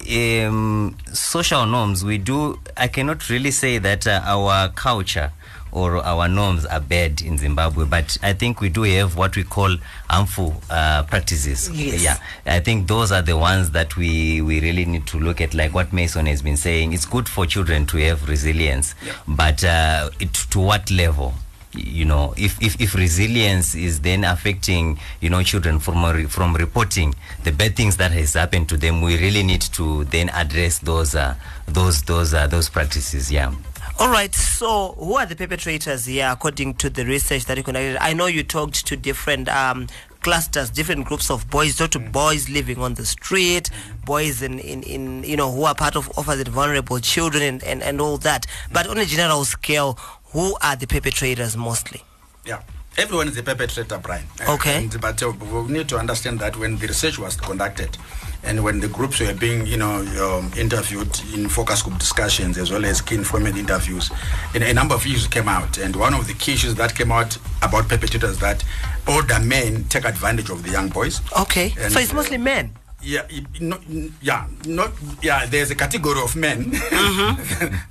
um, 0.09 0.97
social 1.13 1.67
norms. 1.67 2.05
We 2.05 2.19
do. 2.19 2.61
I 2.77 2.87
cannot 2.87 3.29
really 3.29 3.51
say 3.51 3.79
that 3.79 4.07
uh, 4.07 4.23
our 4.25 4.69
culture 4.69 5.33
or 5.73 5.97
our 5.97 6.29
norms 6.29 6.67
are 6.67 6.81
bad 6.81 7.23
in 7.23 7.39
Zimbabwe, 7.39 7.87
but 7.87 8.17
I 8.23 8.35
think 8.35 8.61
we 8.61 8.69
do 8.69 8.83
have 8.83 9.17
what 9.17 9.35
we 9.37 9.43
call 9.43 9.77
harmful 10.09 10.55
uh, 10.71 11.03
practices. 11.05 11.71
Yes. 11.71 12.03
Yeah, 12.03 12.19
I 12.47 12.61
think 12.61 12.87
those 12.89 13.11
are 13.11 13.23
the 13.23 13.37
ones 13.37 13.71
that 13.71 13.97
we 13.97 14.43
we 14.43 14.61
really 14.61 14.85
need 14.85 15.07
to 15.09 15.19
look 15.19 15.41
at. 15.41 15.55
Like 15.55 15.73
what 15.75 15.93
Mason 15.93 16.27
has 16.27 16.43
been 16.43 16.57
saying, 16.59 16.93
it's 16.93 17.07
good 17.07 17.29
for 17.29 17.47
children 17.47 17.87
to 17.87 17.97
have 17.99 18.29
resilience, 18.29 18.95
but 19.27 19.65
uh, 19.65 20.11
it, 20.21 20.33
to 20.51 20.61
what 20.61 20.91
level? 20.91 21.35
you 21.75 22.05
know 22.05 22.35
if, 22.37 22.61
if 22.63 22.79
if 22.83 22.95
resilience 22.95 23.75
is 23.75 24.01
then 24.03 24.25
affecting 24.25 24.99
you 25.23 25.31
know 25.31 25.43
children 25.43 25.79
from 25.79 26.05
re- 26.05 26.27
from 26.27 26.55
reporting 26.55 27.15
the 27.45 27.51
bad 27.51 27.75
things 27.75 27.97
that 27.97 28.13
has 28.13 28.35
happened 28.35 28.69
to 28.69 28.77
them 28.77 29.01
we 29.01 29.17
really 29.17 29.43
need 29.43 29.63
to 29.63 30.05
then 30.05 30.29
address 30.35 30.81
those 30.81 31.15
uh, 31.15 31.35
those 31.67 32.03
those 32.03 32.35
uh, 32.35 32.47
those 32.47 32.69
practices 32.69 33.33
yeah 33.33 33.51
All 33.99 34.11
right, 34.11 34.35
so 34.35 34.93
who 34.99 35.15
are 35.17 35.27
the 35.27 35.37
perpetrators 35.37 36.07
here 36.07 36.29
according 36.33 36.75
to 36.75 36.91
the 36.91 37.05
research 37.05 37.45
that 37.45 37.57
you 37.57 37.63
conducted? 37.63 37.99
I 38.01 38.15
know 38.15 38.27
you 38.27 38.43
talked 38.43 38.87
to 38.87 38.97
different 38.97 39.49
um, 39.49 39.87
clusters, 40.21 40.71
different 40.71 41.05
groups 41.05 41.31
of 41.31 41.49
boys, 41.51 41.79
not 41.79 41.93
to 41.93 41.99
boys 41.99 42.49
living 42.49 42.79
on 42.79 42.95
the 42.95 43.05
street, 43.05 43.71
mm. 43.71 44.05
boys 44.05 44.43
in, 44.43 44.59
in, 44.59 44.83
in 44.83 45.23
you 45.25 45.37
know, 45.37 45.53
who 45.53 45.65
are 45.65 45.75
part 45.75 45.95
of 45.95 46.11
offers 46.19 46.41
and 46.41 46.49
vulnerable 46.49 46.99
children 47.01 47.43
and, 47.43 47.63
and, 47.65 47.83
and 47.83 48.01
all 48.01 48.17
that. 48.19 48.47
But 48.73 48.87
mm. 48.87 48.93
on 48.93 48.99
a 48.99 49.05
general 49.05 49.45
scale, 49.45 49.99
who 50.33 50.57
are 50.63 50.75
the 50.75 50.87
perpetrators 50.87 51.57
mostly? 51.57 52.03
Yeah. 52.47 52.63
Everyone 52.99 53.29
is 53.29 53.37
a 53.39 53.43
perpetrator, 53.43 53.99
Brian. 53.99 54.27
Okay. 54.47 54.83
And, 54.85 55.01
but 55.01 55.23
uh, 55.23 55.31
we 55.31 55.73
need 55.73 55.89
to 55.89 55.99
understand 55.99 56.41
that 56.41 56.57
when 56.57 56.77
the 56.77 56.87
research 56.89 57.19
was 57.19 57.37
conducted 57.37 57.97
and 58.45 58.63
when 58.63 58.81
the 58.81 58.89
groups 58.89 59.21
were 59.21 59.33
being, 59.33 59.67
you 59.67 59.77
know, 59.79 60.01
um, 60.21 60.53
interviewed 60.59 61.09
in 61.33 61.49
focus 61.49 61.81
group 61.83 61.99
discussions 61.99 62.59
as 62.59 62.71
well 62.71 62.85
as 62.85 63.01
key 63.01 63.15
informant 63.15 63.57
interviews, 63.57 64.11
and 64.55 64.63
a 64.65 64.75
number 64.75 64.95
of 64.95 65.07
issues 65.07 65.27
came 65.29 65.49
out. 65.49 65.79
And 65.79 65.95
one 65.97 66.13
of 66.13 66.27
the 66.27 66.35
key 66.35 66.53
issues 66.55 66.75
that 66.75 66.95
came 66.95 67.13
out 67.13 67.37
about 67.63 67.89
perpetrators 67.89 68.39
that 68.41 68.63
older 69.07 69.39
men 69.41 69.85
take 69.85 70.05
advantage 70.05 70.51
of 70.51 70.63
the 70.65 70.71
young 70.71 70.89
boys. 70.89 71.21
Okay, 71.41 71.73
And, 71.79 71.93
so 71.93 71.99
it's 72.01 72.13
uh, 72.13 72.17
mostly 72.17 72.37
men. 72.39 72.73
Yeah, 73.01 73.23
y- 73.31 73.45
no, 73.61 73.79
n- 73.89 74.15
yeah, 74.21 74.47
not 74.67 74.93
yeah. 75.23 75.47
There's 75.47 75.71
a 75.73 75.75
category 75.75 76.21
of 76.23 76.37
men 76.37 76.71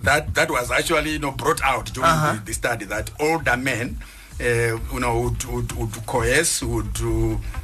that 0.02 0.28
that 0.36 0.50
was 0.50 0.72
actually 0.72 1.12
you 1.12 1.20
know 1.20 1.32
brought 1.32 1.62
out 1.64 1.88
during 1.94 2.10
the, 2.10 2.42
the 2.46 2.54
study 2.54 2.86
that 2.86 3.10
older 3.20 3.58
men, 3.58 3.98
uh, 4.42 4.80
you 4.94 5.00
know, 5.00 5.22
would, 5.22 5.44
would, 5.46 5.72
would 5.74 6.06
coerce, 6.08 6.62
would 6.64 7.00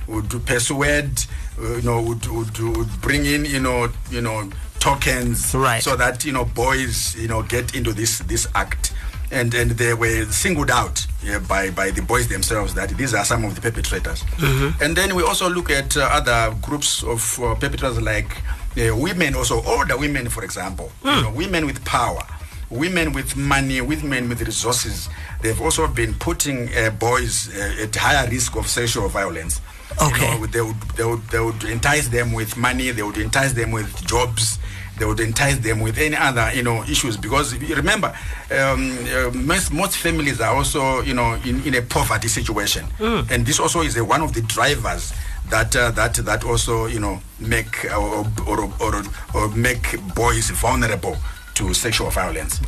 would 0.07 0.46
persuade, 0.46 1.19
uh, 1.60 1.75
you 1.75 1.81
know, 1.81 2.01
would, 2.01 2.25
would, 2.27 2.57
would 2.60 3.01
bring 3.01 3.25
in 3.25 3.46
you 3.46 3.60
know 3.60 3.89
you 4.12 4.22
know 4.22 4.50
tokens, 4.79 5.53
Right. 5.55 5.81
so 5.84 5.96
that 5.96 6.24
you 6.24 6.31
know 6.31 6.46
boys 6.46 7.15
you 7.15 7.27
know 7.27 7.41
get 7.43 7.75
into 7.75 7.93
this 7.93 8.19
this 8.19 8.48
act. 8.55 8.93
And, 9.29 9.53
and 9.53 9.72
they 9.72 9.93
were 9.93 10.24
singled 10.31 10.72
out 10.72 11.05
yeah, 11.22 11.39
by, 11.39 11.69
by 11.72 11.91
the 11.91 12.01
boys 12.01 12.29
themselves 12.29 12.74
that 12.75 12.91
these 12.91 13.13
are 13.13 13.25
some 13.25 13.43
of 13.43 13.55
the 13.55 13.62
perpetrators. 13.62 14.24
And 14.79 14.96
then 14.96 15.15
we 15.15 15.22
also 15.24 15.50
look 15.50 15.69
at 15.69 15.98
uh, 15.98 16.07
other 16.10 16.55
groups 16.62 17.03
of 17.03 17.38
uh, 17.43 17.53
perpetrators 17.55 18.01
like 18.01 18.31
uh, 18.77 18.96
women, 18.96 19.36
also 19.36 19.62
older 19.65 19.98
women, 19.98 20.29
for 20.29 20.46
example, 20.46 20.93
you 21.03 21.12
know, 21.24 21.31
women 21.36 21.65
with 21.65 21.84
power, 21.84 22.24
women 22.69 23.13
with 23.13 23.36
money, 23.36 23.81
women 23.81 24.29
with 24.29 24.41
resources. 24.41 25.09
They've 25.41 25.59
also 25.62 25.88
been 25.88 26.13
putting 26.15 26.69
uh, 26.75 26.89
boys 26.91 27.50
uh, 27.55 27.83
at 27.83 27.95
higher 27.95 28.29
risk 28.29 28.55
of 28.55 28.67
sexual 28.67 29.07
violence. 29.09 29.62
Okay. 30.01 30.33
You 30.33 30.39
know, 30.39 30.45
they 30.47 30.62
would, 30.62 30.81
they 30.95 31.03
would 31.05 31.24
they 31.29 31.39
would 31.39 31.63
entice 31.63 32.07
them 32.09 32.33
with 32.33 32.57
money. 32.57 32.91
They 32.91 33.03
would 33.03 33.17
entice 33.17 33.53
them 33.53 33.71
with 33.71 34.05
jobs. 34.05 34.59
They 35.00 35.05
would 35.05 35.19
entice 35.19 35.59
them 35.59 35.79
with 35.79 35.97
any 36.00 36.15
other 36.15 36.51
you 36.53 36.63
know 36.63 36.83
issues 36.83 37.17
because 37.17 37.55
remember, 37.55 38.07
um, 38.51 38.97
uh, 39.15 39.29
most, 39.33 39.71
most 39.71 39.97
families 39.97 40.41
are 40.41 40.55
also 40.55 41.01
you 41.01 41.13
know 41.13 41.36
in, 41.45 41.63
in 41.65 41.75
a 41.75 41.81
poverty 41.83 42.27
situation, 42.27 42.86
and 43.00 43.45
this 43.45 43.59
also 43.59 43.81
is 43.81 43.95
a, 43.95 44.03
one 44.03 44.21
of 44.21 44.33
the 44.33 44.41
drivers 44.41 45.13
that 45.50 45.75
uh, 45.75 45.91
that 45.91 46.15
that 46.15 46.43
also 46.43 46.88
you 46.88 47.00
know 47.00 47.21
make 47.39 47.86
uh, 47.86 47.95
or, 47.95 48.25
or, 48.47 48.74
or, 48.81 49.03
or 49.36 49.50
make 49.55 49.95
boys 50.15 50.50
vulnerable 50.50 51.15
to 51.58 51.74
sexual 51.74 52.10
violence. 52.10 52.60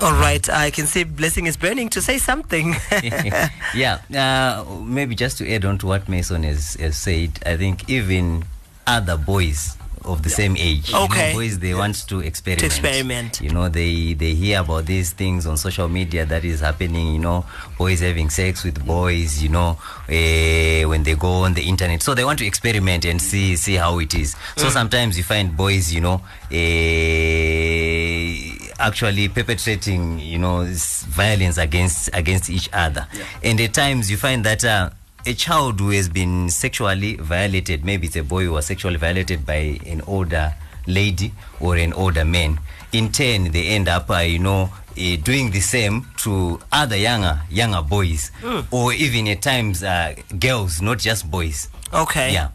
All 0.00 0.12
right, 0.12 0.46
I 0.48 0.70
can 0.70 0.86
see 0.86 1.04
Blessing 1.04 1.46
is 1.46 1.56
burning 1.56 1.88
to 1.90 2.00
say 2.02 2.18
something. 2.18 2.74
yeah, 3.74 3.98
uh, 4.14 4.64
maybe 4.82 5.14
just 5.14 5.38
to 5.38 5.50
add 5.52 5.64
on 5.64 5.78
to 5.78 5.86
what 5.86 6.08
Mason 6.08 6.42
has, 6.42 6.74
has 6.74 6.96
said, 6.96 7.38
I 7.46 7.56
think 7.56 7.88
even 7.88 8.44
other 8.86 9.16
boys 9.16 9.76
of 10.04 10.22
the 10.22 10.28
same 10.28 10.54
age. 10.58 10.88
You 10.88 10.94
know, 10.96 11.04
Okay. 11.04 11.32
boys 11.32 11.58
they 11.60 11.72
want 11.72 12.06
to 12.08 12.20
experiment. 12.20 12.60
To 12.60 12.66
experiment. 12.66 13.40
You 13.40 13.48
know, 13.50 13.70
they 13.70 14.12
they 14.12 14.34
hear 14.34 14.60
about 14.60 14.84
these 14.84 15.12
things 15.14 15.46
on 15.46 15.56
social 15.56 15.88
media 15.88 16.26
that 16.26 16.44
is 16.44 16.60
happening. 16.60 17.14
You 17.14 17.18
know, 17.20 17.46
boys 17.78 18.00
having 18.00 18.28
sex 18.28 18.64
with 18.64 18.84
boys. 18.84 19.42
You 19.42 19.48
know, 19.48 19.78
eh, 20.10 20.84
when 20.84 21.04
they 21.04 21.14
go 21.14 21.44
on 21.44 21.54
the 21.54 21.62
internet, 21.62 22.02
so 22.02 22.12
they 22.14 22.22
want 22.24 22.38
to 22.40 22.46
experiment 22.46 23.06
and 23.06 23.20
see 23.20 23.56
see 23.56 23.76
how 23.76 23.98
it 23.98 24.12
is. 24.14 24.36
So 24.58 24.68
sometimes 24.68 25.16
you 25.16 25.24
find 25.24 25.56
boys, 25.56 25.90
you 25.90 26.02
know, 26.02 26.20
eh, 26.50 28.03
actually 28.78 29.28
perpetrating, 29.28 30.18
you 30.18 30.38
know, 30.38 30.64
violence 31.08 31.58
against 31.58 32.10
against 32.12 32.50
each 32.50 32.68
other. 32.72 33.06
And 33.42 33.60
at 33.60 33.74
times 33.74 34.10
you 34.10 34.16
find 34.16 34.44
that. 34.44 34.64
Uh, 34.64 34.90
a 35.26 35.32
child 35.32 35.80
who 35.80 35.88
has 35.88 36.10
been 36.10 36.50
sexually 36.50 37.16
violated, 37.16 37.82
maybe 37.82 38.08
it's 38.08 38.16
a 38.16 38.22
boy 38.22 38.44
who 38.44 38.52
was 38.52 38.66
sexually 38.66 38.96
violated 38.96 39.46
by 39.46 39.80
an 39.86 40.02
older 40.06 40.54
lady 40.86 41.32
or 41.60 41.76
an 41.76 41.94
older 41.94 42.26
man, 42.26 42.60
in 42.92 43.10
turn 43.10 43.50
they 43.50 43.68
end 43.68 43.88
up, 43.88 44.10
uh, 44.10 44.18
you 44.18 44.38
know, 44.38 44.64
uh, 44.98 45.16
doing 45.22 45.50
the 45.50 45.60
same 45.60 46.06
to 46.18 46.60
other 46.70 46.96
younger 46.96 47.40
younger 47.48 47.80
boys, 47.80 48.30
or 48.70 48.92
even 48.92 49.26
at 49.28 49.40
times 49.40 49.82
uh, 49.82 50.14
girls, 50.38 50.82
not 50.82 50.98
just 50.98 51.30
boys. 51.30 51.68
Okay. 51.94 52.34
Yeah. 52.34 52.48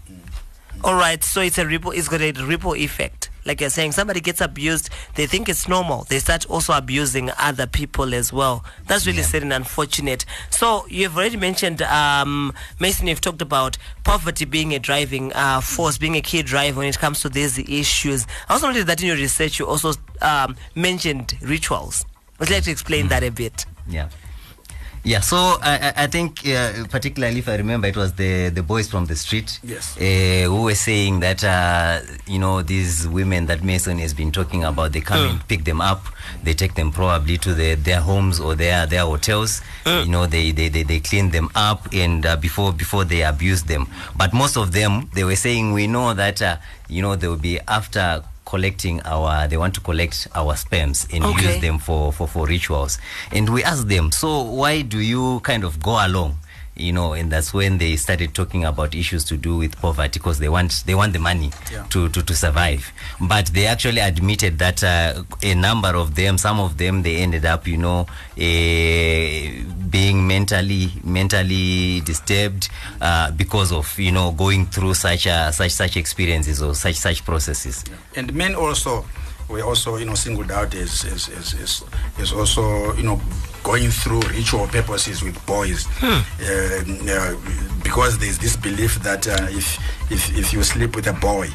All 0.84 0.94
right. 0.94 1.24
So 1.24 1.42
it's 1.42 1.58
a 1.58 1.66
ripple. 1.66 1.90
It's 1.90 2.08
got 2.08 2.22
a 2.22 2.32
ripple 2.34 2.76
effect. 2.76 3.29
Like 3.50 3.62
you're 3.62 3.72
saying, 3.72 3.94
somebody 3.94 4.22
gets 4.22 4.42
abused, 4.42 4.92
they 5.16 5.26
think 5.26 5.50
it's 5.50 5.68
normal. 5.68 6.04
They 6.04 6.20
start 6.20 6.46
also 6.52 6.72
abusing 6.74 7.32
other 7.40 7.66
people 7.66 8.14
as 8.14 8.32
well. 8.32 8.64
That's 8.86 9.08
really 9.08 9.24
sad 9.24 9.42
and 9.42 9.52
unfortunate. 9.52 10.24
So 10.52 10.86
you've 10.88 11.18
already 11.18 11.38
mentioned, 11.38 11.82
um, 11.82 12.54
Mason. 12.80 13.08
You've 13.08 13.22
talked 13.22 13.42
about 13.42 13.80
poverty 14.04 14.46
being 14.46 14.76
a 14.76 14.78
driving 14.78 15.34
uh, 15.34 15.62
force, 15.62 15.98
being 15.98 16.14
a 16.16 16.22
key 16.22 16.44
driver 16.44 16.78
when 16.78 16.90
it 16.90 17.00
comes 17.00 17.22
to 17.22 17.30
these 17.30 17.58
issues. 17.58 18.28
I 18.48 18.54
also 18.54 18.68
noticed 18.68 18.86
that 18.86 19.02
in 19.02 19.08
your 19.08 19.16
research 19.18 19.58
you 19.58 19.66
also 19.66 19.94
um, 20.22 20.56
mentioned 20.76 21.34
rituals. 21.42 22.06
Would 22.38 22.50
you 22.50 22.56
like 22.56 22.66
to 22.66 22.72
explain 22.72 23.08
that 23.08 23.24
a 23.24 23.32
bit? 23.32 23.66
Yeah. 23.88 24.10
Yeah, 25.04 25.22
so 25.22 25.38
I, 25.62 25.94
I 25.96 26.08
think 26.08 26.46
uh, 26.48 26.86
particularly 26.90 27.40
if 27.40 27.48
I 27.50 27.56
remember, 27.56 27.88
it 27.88 27.96
was 27.96 28.14
the, 28.14 28.50
the 28.50 28.62
boys 28.62 28.90
from 28.90 29.06
the 29.06 29.16
street 29.16 29.60
Yes. 29.64 29.96
uh, 29.98 30.50
who 30.50 30.64
were 30.64 30.76
saying 30.76 31.22
that 31.22 31.44
uh, 31.44 32.02
you 32.28 32.38
know 32.38 32.62
these 32.62 33.08
women 33.08 33.46
that 33.48 33.64
Mason 33.64 33.98
has 34.00 34.14
been 34.14 34.32
talking 34.32 34.64
about, 34.64 34.92
they 34.92 35.02
come 35.02 35.20
and 35.30 35.48
pick 35.48 35.64
them 35.64 35.80
up, 35.82 36.06
they 36.44 36.54
take 36.54 36.76
them 36.76 36.92
probably 36.92 37.38
to 37.40 37.54
the, 37.54 37.76
their 37.76 38.02
homes 38.02 38.40
or 38.40 38.56
their 38.56 38.86
their 38.86 39.04
hotels. 39.06 39.62
You 39.86 40.06
know, 40.06 40.28
they, 40.28 40.52
they, 40.52 40.70
they, 40.70 40.84
they 40.84 41.00
clean 41.00 41.32
them 41.32 41.50
up 41.56 41.88
and 41.94 42.24
uh, 42.26 42.36
before 42.36 42.72
before 42.74 43.04
they 43.06 43.24
abuse 43.24 43.64
them. 43.64 43.88
But 44.16 44.34
most 44.34 44.56
of 44.58 44.72
them, 44.74 45.10
they 45.16 45.24
were 45.24 45.36
saying 45.38 45.74
we 45.74 45.88
know 45.88 46.14
that 46.14 46.42
uh, 46.42 46.58
you 46.90 47.02
know 47.02 47.16
they 47.16 47.28
will 47.28 47.38
be 47.38 47.60
after 47.68 48.24
collecting 48.46 49.00
our 49.06 49.48
they 49.48 49.58
want 49.58 49.76
to 49.76 49.80
collect 49.82 50.28
our 50.34 50.56
sperms 50.56 51.08
and 51.14 51.24
Okay. 51.24 51.46
use 51.46 51.62
them 51.62 51.78
for, 51.78 52.12
for, 52.12 52.28
for 52.28 52.48
rituals. 52.48 52.98
And 53.32 53.48
we 53.54 53.64
ask 53.64 53.86
them, 53.88 54.12
so 54.12 54.42
why 54.42 54.82
do 54.82 54.98
you 55.00 55.40
kind 55.42 55.64
of 55.64 55.80
go 55.84 56.04
along? 56.04 56.39
You 56.80 56.94
know, 56.94 57.14
and 57.14 57.32
that's 57.32 57.54
when 57.54 57.78
they 57.78 57.96
started 57.98 58.34
talking 58.34 58.64
about 58.66 58.96
issues 58.96 59.26
to 59.26 59.38
do 59.38 59.58
with 59.58 59.76
poverty 59.82 60.20
because 60.20 60.40
they 60.40 60.48
want 60.50 60.84
they 60.86 60.96
want 60.96 61.12
the 61.14 61.20
money 61.20 61.52
Yeah. 61.72 61.84
to, 61.90 62.08
to, 62.10 62.24
to 62.24 62.34
survive. 62.36 62.92
But 63.20 63.48
they 63.48 63.66
actually 63.68 64.00
admitted 64.00 64.58
that 64.60 64.84
uh, 64.84 65.24
a 65.44 65.54
number 65.56 65.90
of 65.90 66.16
them, 66.16 66.38
some 66.38 66.60
of 66.60 66.78
them, 66.78 67.04
they 67.04 67.18
ended 67.18 67.46
up, 67.46 67.68
you 67.68 67.78
know, 67.78 68.08
eh, 68.38 69.62
being 69.90 70.26
mentally 70.28 70.92
mentally 71.04 72.02
disturbed 72.02 72.70
uh, 73.02 73.32
because 73.32 73.72
of 73.72 73.98
you 74.00 74.12
know 74.12 74.32
going 74.32 74.66
through 74.68 74.94
such 74.94 75.28
uh, 75.28 75.52
such 75.52 75.72
such 75.72 75.98
experiences 75.98 76.62
or 76.62 76.74
such 76.76 76.96
such 76.96 77.26
processes. 77.26 77.84
and 78.16 78.34
men 78.34 78.56
also 78.56 79.06
were 79.50 79.64
also 79.64 79.98
you 79.98 80.06
know 80.06 80.16
singled 80.16 80.52
out 80.52 80.74
as 80.76 81.06
as, 81.06 81.30
as, 81.30 81.54
as, 81.56 81.84
as 82.20 82.32
also 82.32 82.94
you 82.96 83.04
know 83.04 83.20
going 83.64 83.90
through 83.92 84.22
ritual 84.30 84.68
purposes 84.68 85.22
with 85.24 85.36
boys 85.46 85.86
uh, 86.04 86.24
uh, 86.44 87.36
because 87.84 88.18
there's 88.20 88.38
this 88.40 88.56
belief 88.56 88.96
that 89.04 89.28
uh, 89.28 89.48
if, 89.50 89.78
if 90.12 90.38
if 90.38 90.54
you 90.54 90.64
sleep 90.64 90.96
with 90.96 91.08
a 91.08 91.14
boy 91.14 91.48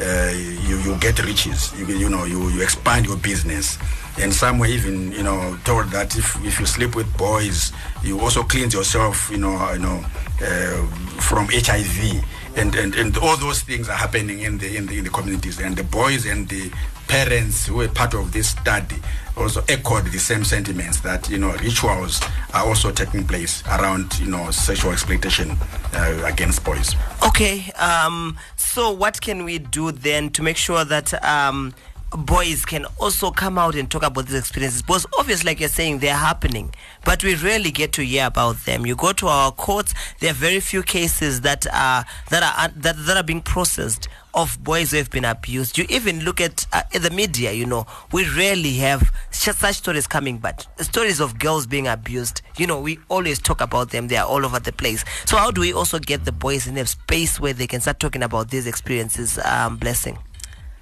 uh, 0.00 0.32
you 0.34 0.78
you 0.78 0.96
get 0.98 1.22
riches. 1.24 1.72
You 1.78 1.86
you 1.86 2.08
know 2.08 2.24
you, 2.24 2.48
you 2.48 2.62
expand 2.62 3.06
your 3.06 3.16
business. 3.18 3.78
And 4.20 4.32
some 4.32 4.58
were 4.58 4.66
even 4.66 5.12
you 5.12 5.22
know 5.22 5.56
told 5.64 5.86
that 5.90 6.16
if 6.16 6.36
if 6.44 6.58
you 6.60 6.66
sleep 6.66 6.96
with 6.96 7.08
boys 7.16 7.72
you 8.02 8.20
also 8.20 8.42
cleanse 8.42 8.74
yourself 8.74 9.30
you 9.30 9.38
know 9.38 9.72
you 9.72 9.78
know 9.78 10.04
uh, 10.42 10.86
from 11.20 11.48
HIV 11.50 12.22
and, 12.56 12.74
and 12.74 12.94
and 12.94 13.16
all 13.18 13.36
those 13.36 13.62
things 13.62 13.88
are 13.88 13.96
happening 13.96 14.40
in 14.40 14.58
the 14.58 14.76
in 14.76 14.86
the 14.86 14.98
in 14.98 15.04
the 15.04 15.10
communities. 15.10 15.58
And 15.60 15.76
the 15.76 15.84
boys 15.84 16.26
and 16.26 16.48
the 16.48 16.70
parents 17.08 17.66
who 17.66 17.76
were 17.76 17.88
part 17.88 18.14
of 18.14 18.32
this 18.32 18.50
study 18.50 18.96
also 19.36 19.62
echoed 19.68 20.06
the 20.06 20.18
same 20.18 20.44
sentiments 20.44 21.00
that 21.00 21.28
you 21.28 21.38
know 21.38 21.52
rituals 21.58 22.20
are 22.54 22.66
also 22.66 22.90
taking 22.90 23.26
place 23.26 23.62
around 23.66 24.18
you 24.20 24.30
know 24.30 24.50
sexual 24.50 24.92
exploitation 24.92 25.56
uh, 25.94 26.22
against 26.24 26.64
boys. 26.64 26.94
Okay, 27.26 27.70
um, 27.72 28.36
so 28.56 28.90
what 28.90 29.20
can 29.20 29.44
we 29.44 29.58
do 29.58 29.92
then 29.92 30.30
to 30.30 30.42
make 30.42 30.56
sure 30.56 30.84
that 30.84 31.12
um, 31.24 31.74
boys 32.16 32.64
can 32.64 32.84
also 32.98 33.30
come 33.30 33.58
out 33.58 33.74
and 33.74 33.90
talk 33.90 34.02
about 34.02 34.26
these 34.26 34.38
experiences? 34.38 34.82
Because 34.82 35.06
obviously, 35.18 35.50
like 35.50 35.60
you're 35.60 35.68
saying, 35.68 35.98
they're 35.98 36.14
happening, 36.16 36.74
but 37.04 37.22
we 37.24 37.34
rarely 37.34 37.70
get 37.70 37.92
to 37.92 38.04
hear 38.04 38.26
about 38.26 38.56
them. 38.64 38.86
You 38.86 38.96
go 38.96 39.12
to 39.12 39.28
our 39.28 39.52
courts, 39.52 39.94
there 40.20 40.30
are 40.30 40.34
very 40.34 40.60
few 40.60 40.82
cases 40.82 41.40
that 41.42 41.66
are 41.72 42.04
that 42.30 42.42
are 42.42 42.68
that, 42.76 43.06
that 43.06 43.16
are 43.16 43.22
being 43.22 43.40
processed 43.42 44.08
of 44.34 44.62
boys 44.64 44.90
who 44.90 44.96
have 44.96 45.10
been 45.10 45.24
abused. 45.24 45.76
You 45.76 45.84
even 45.90 46.20
look 46.20 46.40
at, 46.40 46.66
uh, 46.72 46.82
the 46.98 47.10
media, 47.10 47.52
you 47.52 47.66
know, 47.66 47.86
we 48.12 48.26
rarely 48.30 48.74
have 48.78 49.12
such, 49.30 49.56
such 49.56 49.76
stories 49.76 50.06
coming, 50.06 50.38
but 50.38 50.66
stories 50.80 51.20
of 51.20 51.38
girls 51.38 51.66
being 51.66 51.86
abused, 51.86 52.40
you 52.56 52.66
know, 52.66 52.80
we 52.80 52.98
always 53.10 53.38
talk 53.38 53.60
about 53.60 53.90
them. 53.90 54.08
They 54.08 54.16
are 54.16 54.26
all 54.26 54.44
over 54.44 54.58
the 54.58 54.72
place. 54.72 55.04
So 55.26 55.36
how 55.36 55.50
do 55.50 55.60
we 55.60 55.72
also 55.72 55.98
get 55.98 56.24
the 56.24 56.32
boys 56.32 56.66
in 56.66 56.78
a 56.78 56.86
space 56.86 57.38
where 57.38 57.52
they 57.52 57.66
can 57.66 57.82
start 57.82 58.00
talking 58.00 58.22
about 58.22 58.48
these 58.48 58.66
experiences? 58.66 59.38
Um, 59.44 59.76
blessing. 59.76 60.18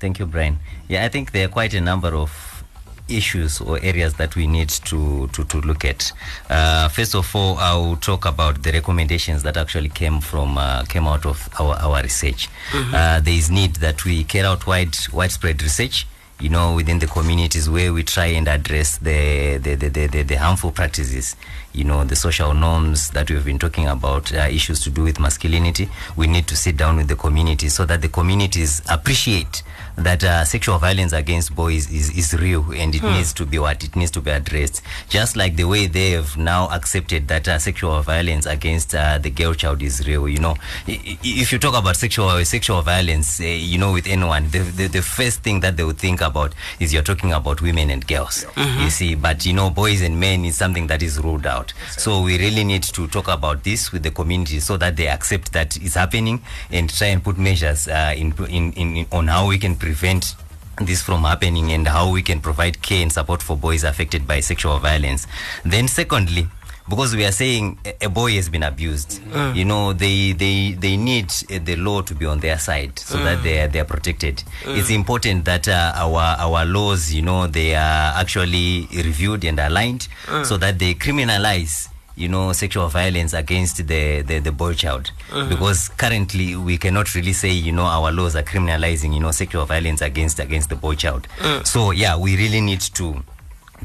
Thank 0.00 0.18
you, 0.18 0.26
Brian. 0.26 0.58
Yeah, 0.88 1.04
I 1.04 1.08
think 1.08 1.32
there 1.32 1.44
are 1.46 1.50
quite 1.50 1.74
a 1.74 1.80
number 1.80 2.08
of 2.08 2.64
issues 3.06 3.60
or 3.60 3.78
areas 3.82 4.14
that 4.14 4.34
we 4.34 4.46
need 4.46 4.68
to, 4.68 5.26
to, 5.28 5.44
to 5.44 5.60
look 5.60 5.84
at. 5.84 6.12
Uh, 6.48 6.88
first 6.88 7.14
of 7.14 7.34
all, 7.36 7.58
I'll 7.58 7.96
talk 7.96 8.24
about 8.24 8.62
the 8.62 8.72
recommendations 8.72 9.42
that 9.42 9.56
actually 9.56 9.88
came 9.90 10.20
from 10.20 10.56
uh, 10.56 10.84
came 10.84 11.06
out 11.06 11.26
of 11.26 11.48
our, 11.60 11.74
our 11.76 12.02
research. 12.02 12.48
Uh, 12.72 13.20
there 13.20 13.34
is 13.34 13.50
need 13.50 13.76
that 13.76 14.04
we 14.04 14.24
carry 14.24 14.46
out 14.46 14.66
wide 14.66 14.96
widespread 15.12 15.62
research 15.62 16.06
you 16.40 16.48
know, 16.48 16.74
within 16.74 16.98
the 16.98 17.06
communities 17.06 17.68
where 17.68 17.92
we 17.92 18.02
try 18.02 18.26
and 18.26 18.48
address 18.48 18.96
the 18.98 19.58
the, 19.58 19.74
the, 19.74 19.88
the, 19.88 20.06
the, 20.06 20.22
the 20.22 20.34
harmful 20.36 20.70
practices, 20.70 21.36
you 21.74 21.84
know, 21.84 22.02
the 22.04 22.16
social 22.16 22.54
norms 22.54 23.10
that 23.10 23.30
we've 23.30 23.44
been 23.44 23.58
talking 23.58 23.86
about, 23.86 24.32
uh, 24.34 24.48
issues 24.50 24.80
to 24.80 24.90
do 24.90 25.02
with 25.04 25.20
masculinity. 25.20 25.88
We 26.16 26.26
need 26.26 26.46
to 26.48 26.56
sit 26.56 26.76
down 26.78 26.96
with 26.96 27.08
the 27.08 27.16
communities 27.16 27.74
so 27.74 27.84
that 27.84 28.00
the 28.00 28.08
communities 28.08 28.80
appreciate 28.88 29.62
that 30.00 30.24
uh, 30.24 30.44
sexual 30.44 30.78
violence 30.78 31.12
against 31.12 31.54
boys 31.54 31.90
is, 31.90 32.10
is 32.16 32.34
real 32.40 32.70
and 32.72 32.94
it 32.94 33.02
needs 33.02 33.32
to 33.34 33.46
be 33.46 33.58
what 33.58 33.82
it 33.84 33.94
needs 33.96 34.10
to 34.12 34.20
be 34.20 34.30
addressed. 34.30 34.82
Just 35.08 35.36
like 35.36 35.56
the 35.56 35.64
way 35.64 35.86
they 35.86 36.10
have 36.12 36.36
now 36.36 36.68
accepted 36.70 37.28
that 37.28 37.46
uh, 37.48 37.58
sexual 37.58 38.00
violence 38.02 38.46
against 38.46 38.94
uh, 38.94 39.18
the 39.18 39.30
girl 39.30 39.54
child 39.54 39.82
is 39.82 40.06
real. 40.06 40.28
You 40.28 40.38
know, 40.40 40.56
if 40.86 41.52
you 41.52 41.58
talk 41.58 41.76
about 41.76 41.96
sexual 41.96 42.44
sexual 42.44 42.82
violence, 42.82 43.40
uh, 43.40 43.44
you 43.44 43.78
know, 43.78 43.92
with 43.92 44.06
anyone, 44.06 44.48
the, 44.50 44.58
the 44.58 44.86
the 44.88 45.02
first 45.02 45.42
thing 45.42 45.60
that 45.60 45.76
they 45.76 45.84
would 45.84 45.98
think 45.98 46.20
about 46.20 46.54
is 46.78 46.92
you're 46.92 47.02
talking 47.02 47.32
about 47.32 47.60
women 47.62 47.90
and 47.90 48.06
girls. 48.06 48.44
You 48.56 48.90
see, 48.90 49.14
but 49.14 49.44
you 49.46 49.52
know, 49.52 49.70
boys 49.70 50.02
and 50.02 50.18
men 50.18 50.44
is 50.44 50.56
something 50.56 50.86
that 50.88 51.02
is 51.02 51.18
ruled 51.20 51.46
out. 51.46 51.72
So 51.90 52.22
we 52.22 52.38
really 52.38 52.64
need 52.64 52.82
to 52.84 53.06
talk 53.08 53.28
about 53.28 53.64
this 53.64 53.92
with 53.92 54.02
the 54.02 54.10
community 54.10 54.60
so 54.60 54.76
that 54.76 54.96
they 54.96 55.08
accept 55.08 55.52
that 55.52 55.76
it's 55.76 55.94
happening 55.94 56.42
and 56.70 56.88
try 56.90 57.08
and 57.08 57.22
put 57.22 57.38
measures 57.38 57.88
uh, 57.88 58.14
in, 58.16 58.32
in, 58.48 58.72
in, 58.72 58.96
in 58.96 59.06
on 59.12 59.28
how 59.28 59.48
we 59.48 59.58
can 59.58 59.74
prevent 59.94 60.36
this 60.78 61.02
from 61.02 61.22
happening 61.24 61.72
and 61.72 61.86
how 61.88 62.10
we 62.10 62.22
can 62.22 62.40
provide 62.40 62.80
care 62.80 63.02
and 63.02 63.12
support 63.12 63.42
for 63.42 63.56
boys 63.56 63.84
affected 63.84 64.26
by 64.26 64.40
sexual 64.40 64.78
violence. 64.78 65.26
Then 65.64 65.88
secondly, 65.88 66.46
because 66.88 67.14
we 67.14 67.24
are 67.24 67.32
saying 67.32 67.78
a- 68.00 68.08
boy 68.08 68.34
has 68.36 68.48
been 68.48 68.62
abused, 68.62 69.20
you 69.54 69.64
know, 69.64 69.92
they 69.92 70.32
they 70.32 70.72
they 70.72 70.96
need 70.96 71.30
uh, 71.50 71.58
the 71.62 71.76
law 71.76 72.02
to 72.02 72.14
be 72.14 72.24
on 72.26 72.40
their 72.40 72.58
side 72.58 72.98
so 72.98 73.18
that 73.24 73.42
they 73.42 73.60
are 73.60 73.68
they 73.68 73.80
are 73.80 73.84
protected. 73.84 74.42
It's 74.64 74.90
important 74.90 75.44
that 75.44 75.68
uh, 75.68 75.92
our 75.94 76.36
our 76.38 76.64
laws, 76.64 77.12
you 77.12 77.22
know, 77.22 77.46
they 77.46 77.74
are 77.74 78.14
actually 78.18 78.88
reviewed 78.92 79.44
and 79.44 79.58
aligned 79.60 80.08
so 80.44 80.56
that 80.56 80.78
they 80.78 80.94
criminalize 80.94 81.88
you 82.16 82.28
know 82.28 82.52
sexual 82.52 82.88
violence 82.88 83.32
against 83.32 83.86
the 83.86 84.22
the, 84.22 84.38
the 84.40 84.52
boy 84.52 84.74
child. 84.74 85.10
Because 85.48 85.88
currently 85.90 86.56
we 86.56 86.76
cannot 86.78 87.14
really 87.14 87.32
say 87.32 87.50
you 87.50 87.72
know 87.72 87.84
our 87.84 88.12
laws 88.12 88.36
are 88.36 88.42
criminalizing 88.42 89.14
you 89.14 89.20
know 89.20 89.30
sexual 89.30 89.64
violence 89.66 90.00
against 90.02 90.38
against 90.38 90.68
the 90.68 90.76
boy 90.76 90.94
child. 90.94 91.26
So 91.64 91.90
yeah 91.90 92.16
we 92.16 92.36
really 92.36 92.60
need 92.60 92.80
to 92.80 93.22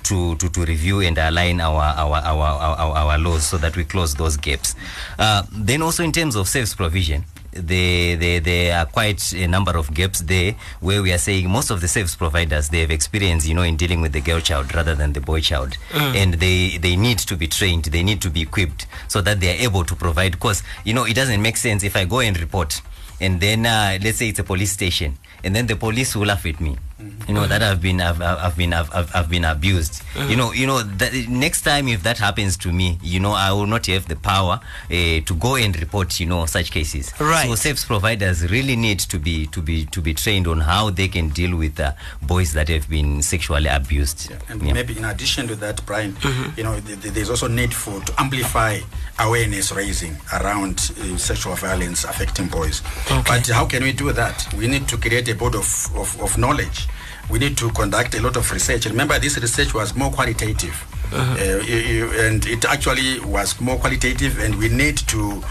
to, 0.03 0.35
to, 0.35 0.49
to 0.49 0.65
review 0.65 0.99
and 1.01 1.17
align 1.17 1.61
our 1.61 1.81
our, 1.81 2.17
our, 2.17 2.77
our, 2.77 2.97
our, 2.97 3.17
laws 3.17 3.47
so 3.47 3.57
that 3.57 3.75
we 3.77 3.83
close 3.85 4.13
those 4.15 4.37
gaps. 4.37 4.75
Uh, 5.17 5.43
then 5.51 5.81
also 5.81 6.03
in 6.03 6.11
terms 6.11 6.35
of 6.35 6.47
service 6.47 6.75
provision, 6.75 7.23
there, 7.55 8.15
there, 8.17 8.39
there 8.39 8.77
are 8.77 8.85
quite 8.85 9.33
a 9.33 9.47
number 9.47 9.77
of 9.77 9.93
gaps 9.93 10.19
there 10.21 10.55
where 10.81 11.01
we 11.01 11.11
are 11.13 11.17
saying 11.17 11.49
most 11.49 11.69
of 11.71 11.81
the 11.81 11.87
service 11.87 12.15
providers 12.15 12.69
they 12.69 12.81
have 12.81 12.91
experience, 12.91 13.47
you 13.47 13.53
know, 13.55 13.61
in 13.63 13.77
dealing 13.77 14.01
with 14.01 14.11
the 14.11 14.21
girl 14.21 14.39
child 14.41 14.73
rather 14.75 14.93
than 14.95 15.13
the 15.13 15.21
boy 15.21 15.39
child, 15.41 15.77
and 15.93 16.35
they 16.35 16.77
they 16.77 16.95
need 16.95 17.17
to 17.19 17.35
be 17.35 17.47
trained, 17.47 17.85
they 17.85 18.03
need 18.03 18.21
to 18.21 18.29
be 18.29 18.41
equipped 18.41 18.87
so 19.07 19.21
that 19.21 19.39
they 19.39 19.49
are 19.51 19.61
able 19.63 19.83
to 19.85 19.95
provide. 19.95 20.33
Because 20.33 20.63
you 20.83 20.93
know, 20.93 21.05
it 21.05 21.13
doesn't 21.15 21.41
make 21.41 21.57
sense 21.57 21.83
if 21.83 21.95
I 21.95 22.05
go 22.05 22.19
and 22.19 22.37
report, 22.39 22.81
and 23.21 23.39
then 23.39 23.65
uh, 23.65 23.97
let's 24.03 24.17
say 24.17 24.29
it's 24.29 24.39
a 24.39 24.43
police 24.43 24.71
station, 24.71 25.17
and 25.43 25.55
then 25.55 25.67
the 25.67 25.75
police 25.75 26.15
will 26.15 26.27
laugh 26.27 26.45
at 26.45 26.59
me. 26.59 26.77
You 27.27 27.33
know 27.33 27.45
that 27.45 27.61
I've 27.61 27.81
been 27.81 27.99
I've, 27.99 28.21
I've 28.21 28.37
I've 28.37 28.55
been 28.57 28.71
I've, 28.71 28.89
I've, 28.95 29.13
I've 29.13 29.29
been 29.29 29.43
abused. 29.43 30.01
You 30.29 30.37
know 30.37 30.53
you 30.53 30.65
know 30.65 30.81
that 30.81 31.13
next 31.27 31.63
time 31.63 31.89
if 31.89 32.03
that 32.03 32.17
happens 32.19 32.55
to 32.57 32.71
me, 32.71 32.97
you 33.03 33.19
know 33.19 33.31
I 33.33 33.51
will 33.51 33.65
not 33.65 33.85
have 33.87 34.07
the 34.07 34.15
power 34.15 34.61
uh, 34.61 34.87
to 34.89 35.35
go 35.37 35.57
and 35.57 35.77
report 35.77 36.17
you 36.21 36.25
know 36.25 36.45
such 36.45 36.71
cases. 36.71 37.11
Right. 37.19 37.49
So 37.49 37.55
service 37.55 37.83
providers 37.83 38.49
really 38.49 38.77
need 38.77 38.99
to 39.01 39.19
be 39.19 39.45
to 39.47 39.61
be 39.61 39.85
to 39.87 40.01
be 40.01 40.13
trained 40.13 40.47
on 40.47 40.61
how 40.61 40.89
they 40.89 41.09
can 41.09 41.29
deal 41.29 41.57
with 41.57 41.77
uh, 41.81 41.91
boys 42.21 42.53
that 42.53 42.69
have 42.69 42.89
been 42.89 43.21
sexually 43.21 43.67
abused. 43.67 44.29
Yeah, 44.29 44.37
and 44.47 44.61
Yeah. 44.63 44.71
maybe 44.73 44.97
in 44.97 45.03
addition 45.03 45.47
to 45.49 45.55
that, 45.57 45.85
Brian, 45.85 46.15
you 46.55 46.63
know, 46.63 46.79
th- 46.79 47.01
th- 47.01 47.13
there's 47.13 47.29
also 47.29 47.49
need 47.49 47.73
for 47.73 47.99
to 47.99 48.21
amplify 48.21 48.79
awareness 49.19 49.73
raising 49.73 50.15
around 50.33 50.91
uh, 51.01 51.17
sexual 51.17 51.55
violence 51.55 52.05
affecting 52.05 52.47
boys. 52.47 52.81
But 53.09 53.47
how 53.47 53.65
can 53.65 53.83
we 53.83 53.91
do 53.91 54.13
that? 54.13 54.47
We 54.57 54.67
need 54.67 54.87
to 54.87 54.97
create 54.97 55.27
a 55.27 55.35
board 55.35 55.55
of, 55.55 55.89
of, 55.95 56.21
of 56.21 56.37
knowledge. 56.37 56.84
We 57.29 57.39
need 57.39 57.57
to 57.57 57.69
conduct 57.71 58.15
a 58.15 58.21
lot 58.21 58.37
of 58.37 58.49
research. 58.51 58.85
Remember, 58.85 59.17
this 59.19 59.37
research 59.37 59.73
was 59.73 59.95
more 59.95 60.11
qualitative. 60.11 60.75
Uh, 61.13 61.35
you- 61.65 61.77
you- 61.77 62.11
and 62.19 62.45
it 62.45 62.65
actually 62.65 63.19
was 63.21 63.59
more 63.61 63.77
qualitative, 63.77 64.39
and 64.39 64.55
we 64.55 64.69
need 64.69 64.97
to 65.07 65.41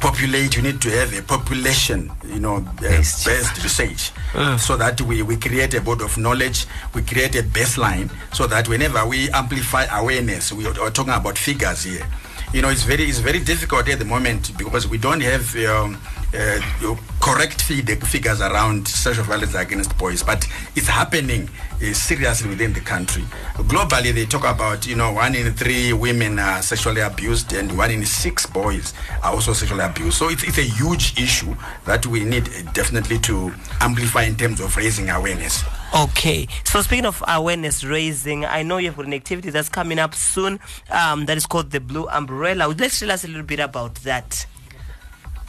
populate. 0.00 0.56
We 0.56 0.62
need 0.62 0.80
to 0.82 0.90
have 0.90 1.12
a 1.16 1.22
population, 1.22 2.10
you 2.26 2.40
know, 2.40 2.56
uh, 2.56 2.80
Based. 2.80 3.26
research, 3.62 4.12
so 4.58 4.76
that 4.76 5.00
we, 5.00 5.22
we 5.22 5.36
create 5.36 5.74
a 5.74 5.80
board 5.80 6.00
of 6.02 6.16
knowledge, 6.18 6.66
we 6.94 7.02
create 7.02 7.34
a 7.36 7.42
baseline, 7.42 8.10
so 8.32 8.46
that 8.48 8.68
whenever 8.68 9.04
we 9.06 9.30
amplify 9.30 9.84
awareness, 9.92 10.52
we 10.52 10.66
are, 10.66 10.80
are 10.80 10.90
talking 10.90 11.14
about 11.14 11.38
figures 11.38 11.84
here. 11.84 12.04
You 12.52 12.62
know, 12.62 12.68
it's 12.68 12.82
very 12.84 13.04
it's 13.04 13.18
very 13.18 13.38
difficult 13.40 13.88
at 13.88 13.98
the 13.98 14.04
moment 14.04 14.56
because 14.58 14.86
we 14.88 14.98
don't 14.98 15.20
have 15.22 15.54
um, 15.66 15.98
uh, 16.36 16.60
you- 16.80 16.98
correct 17.20 17.62
figures 17.62 18.40
around 18.40 18.86
sexual 18.86 19.24
violence 19.24 19.54
against 19.54 19.96
boys, 19.98 20.22
but 20.22 20.46
it's 20.76 20.86
happening 20.86 21.48
uh, 21.82 21.92
seriously 21.92 22.48
within 22.48 22.72
the 22.72 22.80
country. 22.80 23.22
Globally, 23.56 24.14
they 24.14 24.26
talk 24.26 24.44
about 24.44 24.86
you 24.86 24.94
know 24.94 25.12
one 25.12 25.34
in 25.34 25.52
three 25.54 25.92
women 25.92 26.38
are 26.38 26.62
sexually 26.62 27.00
abused 27.00 27.52
and 27.52 27.76
one 27.76 27.90
in 27.90 28.04
six 28.06 28.46
boys 28.46 28.94
are 29.24 29.32
also 29.32 29.52
sexually 29.52 29.82
abused. 29.84 30.18
So 30.18 30.28
it's, 30.28 30.44
it's 30.44 30.58
a 30.58 30.62
huge 30.62 31.18
issue 31.20 31.54
that 31.84 32.06
we 32.06 32.24
need 32.24 32.48
uh, 32.48 32.70
definitely 32.72 33.18
to 33.20 33.52
amplify 33.80 34.22
in 34.22 34.36
terms 34.36 34.60
of 34.60 34.76
raising 34.76 35.10
awareness. 35.10 35.64
Okay. 35.96 36.46
So 36.64 36.80
speaking 36.82 37.06
of 37.06 37.22
awareness 37.26 37.82
raising, 37.82 38.44
I 38.44 38.62
know 38.62 38.76
you've 38.76 38.96
got 38.96 39.06
an 39.06 39.14
activity 39.14 39.50
that's 39.50 39.68
coming 39.68 39.98
up 39.98 40.14
soon 40.14 40.60
um, 40.90 41.26
that 41.26 41.36
is 41.36 41.46
called 41.46 41.70
the 41.70 41.80
Blue 41.80 42.06
Umbrella. 42.08 42.68
Would 42.68 42.80
you 42.80 42.88
tell 42.88 43.10
us 43.10 43.24
a 43.24 43.28
little 43.28 43.42
bit 43.42 43.60
about 43.60 43.96
that? 43.96 44.46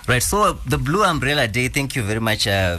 Right. 0.08 0.24
So 0.24 0.44
uh, 0.44 0.56
the 0.66 0.78
Blue 0.78 1.04
Umbrella 1.04 1.48
Day. 1.50 1.68
Thank 1.68 1.98
you 1.98 2.04
very 2.04 2.22
much, 2.22 2.48
uh, 2.48 2.78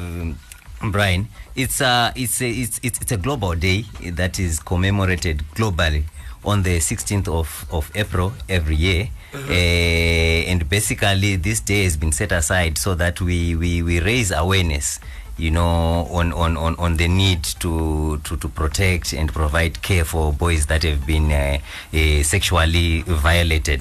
Brian. 0.91 1.29
It's 1.55 1.81
a 1.83 2.11
it's 2.17 2.41
a 2.41 2.49
it's, 2.49 2.81
it's 2.83 2.99
it's 3.03 3.12
a 3.12 3.19
global 3.19 3.55
day 3.55 3.85
that 4.12 4.38
is 4.41 4.61
commemorated 4.61 5.45
globally 5.55 6.05
on 6.45 6.62
the 6.62 6.79
16th 6.79 7.29
of, 7.29 7.67
of 7.71 7.91
April 7.95 8.33
every 8.49 8.77
year. 8.77 9.09
Uh, 9.35 9.53
and 9.53 10.69
basically, 10.71 11.37
this 11.37 11.61
day 11.61 11.85
has 11.85 11.97
been 11.99 12.12
set 12.12 12.33
aside 12.33 12.79
so 12.79 12.95
that 12.95 13.21
we, 13.21 13.55
we, 13.55 13.83
we 13.83 14.01
raise 14.01 14.31
awareness 14.31 14.99
you 15.38 15.51
know, 15.51 16.07
on, 16.11 16.33
on, 16.33 16.57
on, 16.57 16.74
on 16.77 16.96
the 16.96 17.07
need 17.09 17.44
to, 17.44 18.18
to, 18.24 18.37
to 18.37 18.48
protect 18.48 19.12
and 19.12 19.33
provide 19.33 19.81
care 19.83 20.05
for 20.05 20.33
boys 20.33 20.66
that 20.66 20.83
have 20.83 21.07
been 21.07 21.31
uh, 21.31 21.59
uh, 21.94 22.22
sexually 22.22 23.03
violated. 23.03 23.81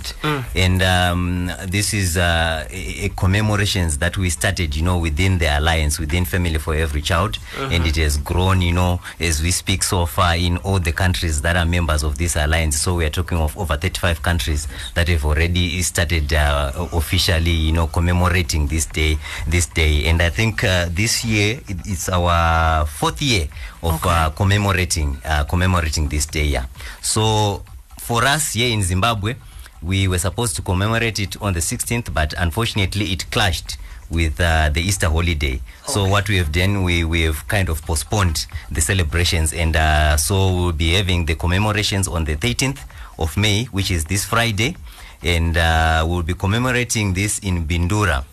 And 0.55 0.81
um, 0.83 1.51
this 1.67 1.93
is 1.93 2.17
uh, 2.17 2.67
a, 2.69 3.05
a 3.05 3.09
commemorations 3.09 3.97
that 3.99 4.17
we 4.17 4.29
started, 4.29 4.75
you 4.75 4.83
know, 4.83 4.97
within 4.99 5.37
the 5.39 5.47
alliance, 5.57 5.97
within 5.99 6.25
Family 6.25 6.57
for 6.59 6.75
Every 6.75 7.01
Child. 7.01 7.39
And 7.57 7.85
it 7.85 7.95
has 7.95 8.17
grown, 8.17 8.61
you 8.61 8.73
know, 8.73 8.99
as 9.19 9.41
we 9.41 9.51
speak 9.51 9.83
so 9.83 10.05
far 10.05 10.35
in 10.35 10.57
all 10.57 10.79
the 10.79 10.91
countries 10.91 11.41
that 11.41 11.55
are 11.57 11.65
members 11.65 12.03
of 12.03 12.17
this 12.17 12.35
alliance. 12.35 12.77
So 12.79 12.95
we 12.95 13.05
are 13.05 13.09
talking 13.09 13.37
of 13.39 13.57
over 13.57 13.75
35 13.77 14.21
countries 14.21 14.67
that 14.93 15.07
have 15.07 15.25
already 15.25 15.81
started 15.81 16.31
uh, 16.33 16.71
officially, 16.93 17.51
you 17.51 17.71
know, 17.71 17.87
commemorating 17.87 18.67
this 18.67 18.85
day, 18.85 19.17
this 19.47 19.65
day. 19.67 20.05
And 20.05 20.21
I 20.21 20.29
think 20.29 20.63
uh, 20.63 20.87
this 20.91 21.23
year 21.25 21.46
it, 21.51 21.77
it's 21.85 22.09
our 22.09 22.85
fourth 22.85 23.21
year 23.21 23.47
of 23.81 24.05
uh, 24.05 24.29
commemorating, 24.31 25.17
uh, 25.25 25.43
commemorating 25.45 26.07
this 26.09 26.25
day. 26.25 26.45
Yeah. 26.45 26.65
So 27.01 27.63
for 27.99 28.23
us 28.25 28.53
here 28.53 28.71
in 28.73 28.83
Zimbabwe, 28.83 29.35
we 29.81 30.07
were 30.07 30.19
supposed 30.19 30.55
to 30.55 30.61
commemorate 30.61 31.19
it 31.19 31.41
on 31.41 31.53
the 31.53 31.59
16th, 31.59 32.13
but 32.13 32.33
unfortunately 32.37 33.11
it 33.11 33.29
clashed 33.31 33.77
with 34.09 34.39
uh, 34.39 34.69
the 34.69 34.81
Easter 34.81 35.09
holiday. 35.09 35.59
So 35.85 36.07
what 36.07 36.29
we 36.29 36.37
have 36.37 36.51
done, 36.51 36.83
we, 36.83 37.03
we 37.03 37.21
have 37.23 37.47
kind 37.47 37.69
of 37.69 37.81
postponed 37.83 38.47
the 38.71 38.81
celebrations, 38.81 39.53
and 39.53 39.75
uh, 39.75 40.17
so 40.17 40.53
we'll 40.55 40.71
be 40.71 40.93
having 40.93 41.25
the 41.25 41.35
commemorations 41.35 42.07
on 42.07 42.23
the 42.25 42.35
13th 42.35 42.79
of 43.19 43.35
May, 43.37 43.65
which 43.65 43.91
is 43.91 44.05
this 44.05 44.25
Friday, 44.25 44.75
and 45.23 45.57
uh, 45.57 46.05
we'll 46.07 46.23
be 46.23 46.33
commemorating 46.33 47.13
this 47.13 47.39
in 47.39 47.65
Bindura. 47.67 48.23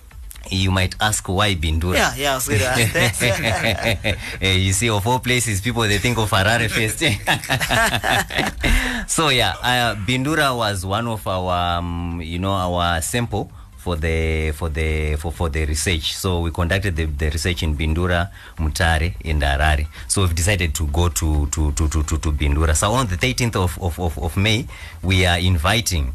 You 0.50 0.70
might 0.70 0.94
ask 1.00 1.26
why 1.28 1.54
Bindura? 1.54 1.94
Yeah, 1.94 2.14
yeah, 2.16 2.33
I 2.33 2.35
was 2.35 2.48
going 2.48 2.61
to 2.61 2.66
ask 2.66 2.92
that. 2.92 4.18
Eh, 4.40 4.57
you 4.57 4.72
see, 4.72 4.90
of 4.90 5.07
all 5.07 5.18
places, 5.18 5.61
people 5.61 5.83
they 5.83 5.98
think 5.98 6.18
of 6.18 6.30
Harare 6.30 6.70
first. 6.70 6.98
so 9.11 9.28
yeah, 9.28 9.54
uh, 9.62 9.94
Bindura 9.94 10.57
was 10.57 10.85
one 10.85 11.09
of 11.09 11.26
our, 11.26 11.78
um, 11.78 12.20
you 12.22 12.38
know, 12.38 12.52
our 12.52 13.00
sample 13.00 13.50
for 13.85 13.96
the 13.96 14.50
for 14.52 14.70
the 14.70 15.16
for, 15.16 15.30
for 15.30 15.48
the 15.50 15.64
research. 15.66 16.14
So 16.14 16.40
we 16.40 16.50
conducted 16.50 16.96
the, 16.96 17.04
the 17.04 17.30
research 17.30 17.62
in 17.62 17.76
Bindura, 17.76 18.30
Mutare, 18.57 19.14
and 19.24 19.42
Harare. 19.42 19.87
So 20.09 20.22
we've 20.22 20.35
decided 20.35 20.74
to 20.76 20.87
go 20.87 21.09
to 21.11 21.46
to 21.46 21.72
to 21.72 21.88
to, 21.88 22.02
to, 22.02 22.18
to 22.18 22.33
Bindura. 22.33 22.74
So 22.74 22.92
on 22.92 23.07
the 23.07 23.16
13th 23.16 23.57
of, 23.57 23.80
of, 23.83 24.00
of, 24.00 24.18
of 24.18 24.37
May, 24.37 24.66
we 25.02 25.26
are 25.26 25.38
inviting 25.38 26.14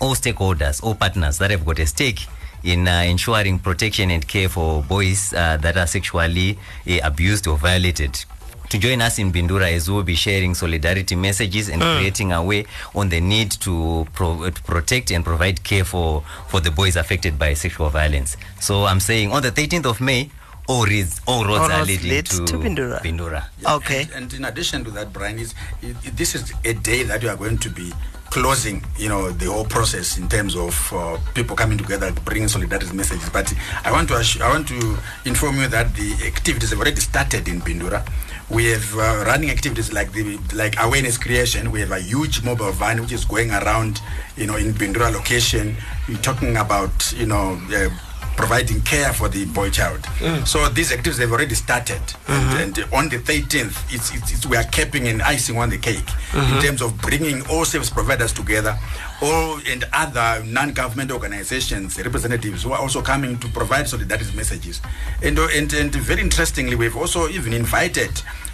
all 0.00 0.14
stakeholders, 0.14 0.82
all 0.82 0.94
partners 0.94 1.38
that 1.38 1.50
have 1.50 1.66
got 1.66 1.80
a 1.80 1.86
stake 1.86 2.20
in 2.64 2.86
uh, 2.88 3.02
ensuring 3.06 3.58
protection 3.58 4.10
and 4.10 4.26
care 4.26 4.48
for 4.48 4.82
boys 4.82 5.32
uh, 5.32 5.56
that 5.58 5.76
are 5.76 5.86
sexually 5.86 6.58
uh, 6.88 6.98
abused 7.02 7.46
or 7.46 7.56
violated. 7.56 8.24
To 8.70 8.78
join 8.78 9.00
us 9.00 9.18
in 9.18 9.32
Bindura 9.32 9.72
as 9.72 9.90
we'll 9.90 10.02
be 10.02 10.14
sharing 10.14 10.54
solidarity 10.54 11.16
messages 11.16 11.70
and 11.70 11.80
creating 11.80 12.32
a 12.32 12.42
way 12.44 12.66
on 12.94 13.08
the 13.08 13.18
need 13.18 13.50
to, 13.62 14.06
pro- 14.12 14.50
to 14.50 14.62
protect 14.62 15.10
and 15.10 15.24
provide 15.24 15.64
care 15.64 15.84
for, 15.84 16.20
for 16.48 16.60
the 16.60 16.70
boys 16.70 16.94
affected 16.96 17.38
by 17.38 17.54
sexual 17.54 17.88
violence. 17.88 18.36
So 18.60 18.84
I'm 18.84 19.00
saying 19.00 19.32
on 19.32 19.40
the 19.40 19.50
13th 19.52 19.86
of 19.86 20.00
May, 20.02 20.30
all, 20.68 20.84
roads 20.86 21.20
all 21.26 21.44
roads 21.44 21.60
All 21.62 21.72
are 21.72 21.84
leading 21.84 22.10
lead 22.10 22.26
to, 22.26 22.44
to 22.44 22.58
Bindura. 22.58 23.00
Bindura. 23.00 23.44
Okay. 23.66 24.02
And, 24.02 24.12
and 24.24 24.34
in 24.34 24.44
addition 24.44 24.84
to 24.84 24.90
that, 24.92 25.12
Brian, 25.12 25.38
is 25.38 25.54
it, 25.82 25.96
it- 26.04 26.16
this 26.16 26.34
is 26.34 26.52
a 26.64 26.74
day 26.74 27.02
that 27.04 27.22
we 27.22 27.28
are 27.28 27.36
going 27.36 27.58
to 27.58 27.70
be 27.70 27.92
closing, 28.30 28.84
you 28.98 29.08
know, 29.08 29.30
the 29.30 29.46
whole 29.46 29.64
process 29.64 30.18
in 30.18 30.28
terms 30.28 30.54
of 30.54 30.92
uh, 30.92 31.16
people 31.34 31.56
coming 31.56 31.78
together, 31.78 32.12
bringing 32.26 32.46
solidarity 32.48 32.94
messages. 32.94 33.28
But 33.30 33.52
I 33.84 33.90
want 33.90 34.08
to 34.08 34.14
assu- 34.14 34.42
I 34.42 34.50
want 34.50 34.68
to 34.68 34.98
inform 35.24 35.56
you 35.56 35.68
that 35.68 35.94
the 35.94 36.12
activities 36.26 36.70
have 36.70 36.78
already 36.78 37.00
started 37.00 37.48
in 37.48 37.60
Bindura. 37.62 38.06
We 38.50 38.66
have 38.66 38.94
uh, 38.96 39.24
running 39.26 39.50
activities 39.50 39.92
like 39.92 40.12
the 40.12 40.38
like 40.54 40.74
awareness 40.78 41.16
creation. 41.16 41.70
We 41.70 41.80
have 41.80 41.92
a 41.92 42.00
huge 42.00 42.42
mobile 42.44 42.72
van 42.72 43.00
which 43.00 43.12
is 43.12 43.24
going 43.24 43.50
around, 43.50 44.00
you 44.36 44.46
know, 44.46 44.56
in 44.56 44.72
Bindura 44.74 45.10
location. 45.12 45.76
We're 46.06 46.18
talking 46.18 46.58
about, 46.58 47.12
you 47.16 47.26
know. 47.26 47.58
Uh, 47.72 47.88
providing 48.36 48.80
care 48.82 49.12
for 49.12 49.28
the 49.28 49.44
boy 49.46 49.68
child. 49.70 50.00
Mm. 50.20 50.46
So 50.46 50.68
these 50.68 50.92
activities 50.92 51.18
have 51.18 51.32
already 51.32 51.54
started, 51.54 52.00
mm-hmm. 52.00 52.56
and, 52.56 52.78
and 52.78 52.94
on 52.94 53.08
the 53.08 53.18
13th, 53.18 53.92
it's, 53.92 54.14
it's, 54.14 54.32
it's 54.32 54.46
we 54.46 54.56
are 54.56 54.64
capping 54.64 55.08
and 55.08 55.20
icing 55.22 55.58
on 55.58 55.70
the 55.70 55.78
cake 55.78 55.98
in 55.98 56.40
mm-hmm. 56.40 56.60
terms 56.60 56.82
of 56.82 56.96
bringing 57.00 57.46
all 57.48 57.64
service 57.64 57.90
providers 57.90 58.32
together, 58.32 58.78
all 59.22 59.58
and 59.68 59.84
other 59.92 60.44
non-government 60.44 61.10
organizations, 61.10 61.98
representatives 61.98 62.62
who 62.62 62.72
are 62.72 62.78
also 62.78 63.02
coming 63.02 63.38
to 63.38 63.48
provide 63.48 63.88
solidarity 63.88 64.34
messages, 64.36 64.80
and 65.22 65.38
and 65.38 65.72
and 65.74 65.94
very 65.94 66.20
interestingly, 66.20 66.76
we've 66.76 66.96
also 66.96 67.28
even 67.28 67.52
invited 67.52 68.10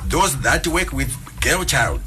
those 0.09 0.41
that 0.43 0.67
work 0.67 0.93
with 0.93 1.11
girl 1.41 1.65
child 1.65 2.01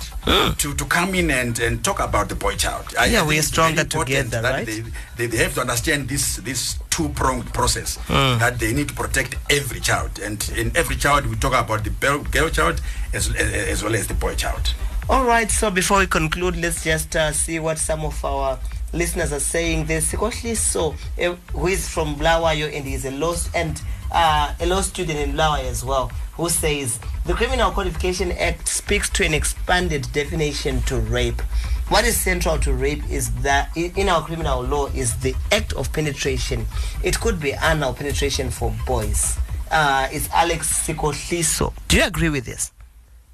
to, 0.58 0.74
to 0.74 0.86
come 0.86 1.14
in 1.16 1.30
and, 1.32 1.60
and 1.60 1.84
talk 1.84 2.00
about 2.00 2.28
the 2.28 2.36
boy 2.36 2.56
child. 2.56 2.86
I- 3.00 3.06
Yeah, 3.06 3.26
we 3.26 3.38
are 3.40 3.42
stronger 3.44 3.84
together, 3.84 4.42
right? 4.42 4.66
They, 4.66 4.84
they, 5.16 5.28
they 5.28 5.38
have 5.44 5.54
to 5.56 5.62
understand 5.62 6.10
this 6.10 6.38
this 6.38 6.78
two 6.90 7.10
pronged 7.10 7.54
process 7.54 7.98
that 8.08 8.60
they 8.60 8.74
need 8.74 8.88
to 8.90 8.94
protect 8.96 9.36
every 9.50 9.80
child, 9.80 10.20
and 10.20 10.38
in 10.58 10.76
every 10.76 10.96
child 10.96 11.28
we 11.28 11.36
talk 11.36 11.54
about 11.54 11.84
the 11.84 11.92
girl, 12.32 12.50
child 12.50 12.82
as, 13.14 13.30
as 13.36 13.54
as 13.74 13.84
well 13.84 13.96
as 13.96 14.08
the 14.08 14.14
boy 14.16 14.36
child. 14.36 14.74
All 15.10 15.24
right, 15.24 15.50
so 15.50 15.72
before 15.72 16.00
we 16.00 16.08
conclude, 16.08 16.58
let's 16.58 16.84
just 16.84 17.16
uh, 17.16 17.32
see 17.32 17.60
what 17.60 17.78
some 17.78 18.04
of 18.04 18.26
our 18.26 18.60
listeners 18.94 19.34
are 19.34 19.40
saying 19.40 19.86
there's 19.86 20.12
Sikosliso, 20.12 20.96
uh, 21.22 21.36
who 21.52 21.68
is 21.68 21.88
from 21.88 22.16
Bulawayo 22.16 22.68
and 22.74 22.86
he's 22.86 23.06
a 23.06 23.12
law 23.12 23.36
and 23.54 23.82
uh, 24.12 24.54
a 24.60 24.66
law 24.66 24.82
student 24.82 25.20
in 25.20 25.32
Bulawayo 25.34 25.70
as 25.70 25.84
well, 25.84 26.08
who 26.34 26.50
says 26.50 27.00
the 27.26 27.34
Criminal 27.34 27.72
Codification 27.72 28.32
Act 28.34 28.68
speaks 28.68 29.10
to 29.12 29.26
an 29.26 29.34
expanded 29.34 30.08
definition 30.14 30.82
to 30.84 30.98
rape. 30.98 31.42
What 31.90 32.06
is 32.06 32.20
central 32.20 32.58
to 32.60 32.74
rape 32.74 33.10
is 33.10 33.32
that 33.42 33.76
in 33.76 34.10
our 34.10 34.22
criminal 34.22 34.62
law 34.62 34.88
is 34.88 35.16
the 35.18 35.34
act 35.52 35.74
of 35.74 35.92
penetration. 35.94 36.66
It 37.04 37.20
could 37.20 37.40
be 37.40 37.54
anal 37.64 37.94
penetration 37.94 38.50
for 38.50 38.74
boys. 38.86 39.38
Uh, 39.72 40.08
it's 40.12 40.30
Alex 40.32 40.86
Sikosliso. 40.86 41.74
Do 41.88 41.98
you 41.98 42.04
agree 42.04 42.30
with 42.30 42.46
this? 42.46 42.72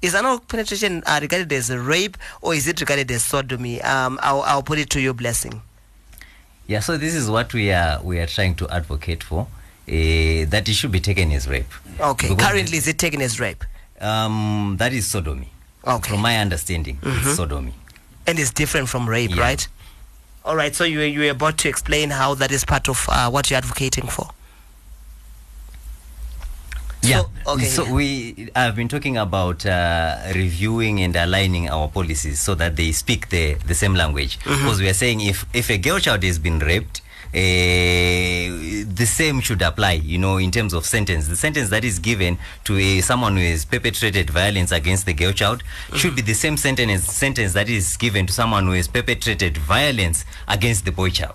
Is 0.04 0.14
anal 0.14 0.38
penetration 0.38 1.02
uh, 1.06 1.18
regarded 1.22 1.50
as 1.54 1.70
a 1.70 1.80
rape 1.80 2.18
or 2.42 2.52
is 2.54 2.68
it 2.68 2.78
regarded 2.78 3.10
as 3.10 3.24
sodomy? 3.24 3.80
Um, 3.80 4.18
I'll, 4.22 4.42
I'll 4.42 4.62
put 4.62 4.78
it 4.78 4.90
to 4.90 5.00
your 5.00 5.14
blessing. 5.14 5.62
Yeah, 6.66 6.80
so 6.80 6.98
this 6.98 7.14
is 7.14 7.30
what 7.30 7.54
we 7.54 7.72
are 7.72 8.02
we 8.02 8.18
are 8.18 8.26
trying 8.26 8.54
to 8.56 8.68
advocate 8.68 9.22
for. 9.22 9.46
Uh, 9.88 10.44
that 10.52 10.64
it 10.68 10.74
should 10.74 10.92
be 10.92 11.00
taken 11.00 11.32
as 11.32 11.48
rape. 11.48 11.72
Okay. 11.98 12.28
Because 12.28 12.46
Currently, 12.46 12.76
is 12.76 12.86
it 12.86 12.98
taken 12.98 13.22
as 13.22 13.40
rape? 13.40 13.64
Um, 13.98 14.76
that 14.78 14.92
is 14.92 15.06
sodomy. 15.06 15.48
Okay. 15.86 16.10
From 16.10 16.20
my 16.20 16.36
understanding, 16.36 16.98
it's 17.02 17.36
sodomy. 17.36 17.72
And 18.26 18.38
it's 18.38 18.50
different 18.50 18.90
from 18.90 19.08
rape, 19.08 19.34
Yeah. 19.34 19.40
right? 19.42 19.68
All 20.44 20.56
right. 20.56 20.74
So 20.74 20.84
you 20.84 21.00
you 21.00 21.20
were 21.20 21.30
about 21.30 21.56
to 21.58 21.68
explain 21.70 22.10
how 22.10 22.34
that 22.34 22.50
is 22.52 22.62
part 22.66 22.90
of 22.90 23.06
uh, 23.08 23.30
what 23.30 23.50
you're 23.50 23.56
advocating 23.58 24.06
for. 24.06 24.28
Yeah. 27.08 27.22
So, 27.44 27.52
okay. 27.54 27.64
So 27.64 27.92
we 27.92 28.50
have 28.54 28.76
been 28.76 28.88
talking 28.88 29.16
about 29.16 29.64
uh, 29.66 30.18
reviewing 30.34 31.00
and 31.00 31.14
aligning 31.16 31.68
our 31.68 31.88
policies 31.88 32.40
so 32.40 32.54
that 32.56 32.76
they 32.76 32.92
speak 32.92 33.28
the, 33.28 33.54
the 33.66 33.74
same 33.74 33.94
language. 33.94 34.38
Mm-hmm. 34.40 34.62
Because 34.62 34.80
we 34.80 34.88
are 34.88 34.94
saying 34.94 35.20
if 35.20 35.46
if 35.52 35.70
a 35.70 35.78
girl 35.78 35.98
child 35.98 36.22
has 36.22 36.38
been 36.38 36.58
raped. 36.58 37.00
Uh, 37.34 38.84
the 38.94 39.06
same 39.06 39.40
should 39.40 39.60
apply, 39.60 39.92
you 39.92 40.18
know, 40.18 40.36
in 40.36 40.52
terms 40.52 40.72
of 40.72 40.86
sentence. 40.86 41.26
The 41.26 41.34
sentence 41.36 41.68
that 41.70 41.84
is 41.84 41.98
given 41.98 42.38
to 42.64 42.78
a, 42.78 43.00
someone 43.00 43.36
who 43.36 43.42
has 43.42 43.64
perpetrated 43.64 44.30
violence 44.30 44.70
against 44.70 45.04
the 45.04 45.14
girl 45.14 45.32
child 45.32 45.64
should 45.94 46.14
be 46.14 46.22
the 46.22 46.34
same 46.34 46.56
sentence 46.56 47.04
sentence 47.04 47.52
that 47.54 47.68
is 47.68 47.96
given 47.96 48.26
to 48.26 48.32
someone 48.32 48.66
who 48.66 48.72
has 48.72 48.86
perpetrated 48.86 49.56
violence 49.56 50.24
against 50.46 50.84
the 50.84 50.92
boy 50.92 51.10
child. 51.10 51.34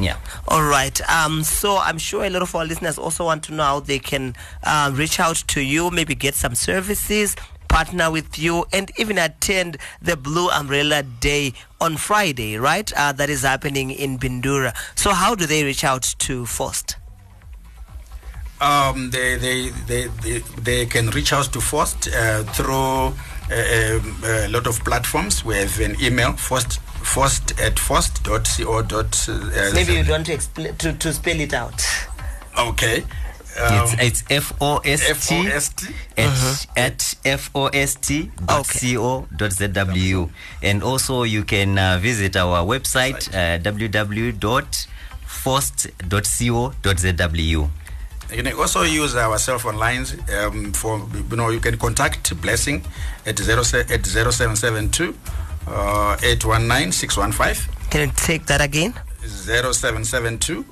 Yeah. 0.00 0.16
All 0.48 0.64
right. 0.64 1.00
Um, 1.08 1.44
so 1.44 1.76
I'm 1.78 1.98
sure 1.98 2.24
a 2.24 2.30
lot 2.30 2.42
of 2.42 2.54
our 2.56 2.64
listeners 2.64 2.98
also 2.98 3.24
want 3.24 3.44
to 3.44 3.54
know 3.54 3.62
how 3.62 3.80
they 3.80 4.00
can 4.00 4.34
uh, 4.64 4.90
reach 4.92 5.20
out 5.20 5.36
to 5.36 5.60
you, 5.60 5.90
maybe 5.90 6.14
get 6.14 6.34
some 6.34 6.54
services, 6.56 7.36
partner 7.72 8.10
with 8.10 8.38
you, 8.38 8.66
and 8.72 8.92
even 8.98 9.16
attend 9.16 9.78
the 10.02 10.14
Blue 10.14 10.50
Umbrella 10.50 11.02
Day 11.02 11.54
on 11.80 11.96
Friday, 11.96 12.58
right? 12.58 12.92
Uh, 12.94 13.12
that 13.12 13.30
is 13.30 13.42
happening 13.42 13.90
in 13.90 14.18
Bindura. 14.18 14.74
So 14.94 15.10
how 15.12 15.34
do 15.34 15.46
they 15.46 15.64
reach 15.64 15.82
out 15.82 16.02
to 16.18 16.44
Fost? 16.44 16.96
Um, 18.60 19.10
they, 19.10 19.36
they, 19.36 19.70
they, 19.88 20.06
they, 20.22 20.38
they 20.60 20.86
can 20.86 21.08
reach 21.10 21.32
out 21.32 21.50
to 21.54 21.60
Fost 21.60 22.08
uh, 22.14 22.42
through 22.52 22.74
uh, 22.74 23.10
um, 23.50 24.16
a 24.24 24.48
lot 24.48 24.66
of 24.66 24.78
platforms. 24.84 25.42
We 25.42 25.56
have 25.56 25.80
an 25.80 25.96
email, 26.00 26.32
Fost, 26.34 26.78
Fost 27.02 27.58
at 27.58 27.78
fost.co. 27.78 28.82
dot, 28.82 29.28
Uh, 29.28 29.70
Maybe 29.72 29.94
you 29.94 30.04
want 30.10 30.26
to, 30.26 30.36
expl- 30.36 30.76
to, 30.78 30.92
to 30.92 31.12
spell 31.12 31.40
it 31.40 31.54
out. 31.54 31.82
Okay. 32.58 33.02
Um, 33.60 33.74
It's, 33.82 33.92
it's 34.00 34.24
F 34.30 34.52
O 34.60 34.78
S 34.78 35.00
T 35.28 35.46
F-O-S-T. 35.46 35.86
at, 36.76 37.14
at 37.26 37.42
fost 37.52 38.30
dot 38.46 38.66
co 38.80 39.26
dot 39.36 39.50
zw 39.50 40.30
and 40.62 40.82
also 40.82 41.22
you 41.24 41.44
can 41.44 41.76
uh, 41.78 41.98
visit 42.00 42.36
our 42.36 42.64
website 42.64 43.28
uh, 43.34 43.58
www 43.62 44.32
dot 44.38 44.86
fost 45.26 45.88
dot 46.08 46.24
co 46.38 46.72
dot 46.82 46.96
zw 46.96 47.68
You 48.32 48.42
can 48.42 48.54
also 48.58 48.82
use 48.82 49.14
our 49.16 49.36
cell 49.38 49.58
phone 49.58 49.76
lines 49.76 50.16
um, 50.40 50.72
for, 50.72 51.06
you 51.30 51.36
know, 51.36 51.50
you 51.50 51.60
can 51.60 51.76
contact 51.76 52.34
Blessing 52.40 52.82
at, 53.26 53.38
zero 53.38 53.62
se- 53.62 53.84
at 53.92 54.06
0772 54.06 55.14
uh, 55.66 56.16
819 56.22 56.92
615. 56.92 57.68
Can 57.90 58.08
you 58.08 58.12
take 58.16 58.46
that 58.46 58.62
again? 58.62 58.94
0772 59.26 60.64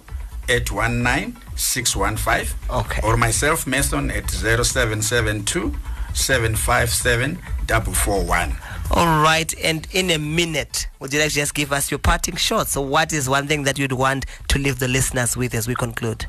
819 0.48 1.36
615. 1.60 2.56
Okay. 2.70 3.00
Or 3.04 3.16
myself, 3.16 3.66
Mason, 3.66 4.10
at 4.10 4.30
0772 4.30 5.74
757 6.14 7.36
441. 7.66 8.56
All 8.92 9.22
right, 9.22 9.54
and 9.62 9.86
in 9.92 10.10
a 10.10 10.18
minute, 10.18 10.88
would 10.98 11.12
you 11.12 11.20
like 11.20 11.28
to 11.28 11.34
just 11.36 11.54
give 11.54 11.72
us 11.72 11.90
your 11.92 11.98
parting 11.98 12.34
shot? 12.34 12.66
So, 12.66 12.80
what 12.80 13.12
is 13.12 13.28
one 13.28 13.46
thing 13.46 13.62
that 13.62 13.78
you'd 13.78 13.92
want 13.92 14.26
to 14.48 14.58
leave 14.58 14.80
the 14.80 14.88
listeners 14.88 15.36
with 15.36 15.54
as 15.54 15.68
we 15.68 15.76
conclude? 15.76 16.26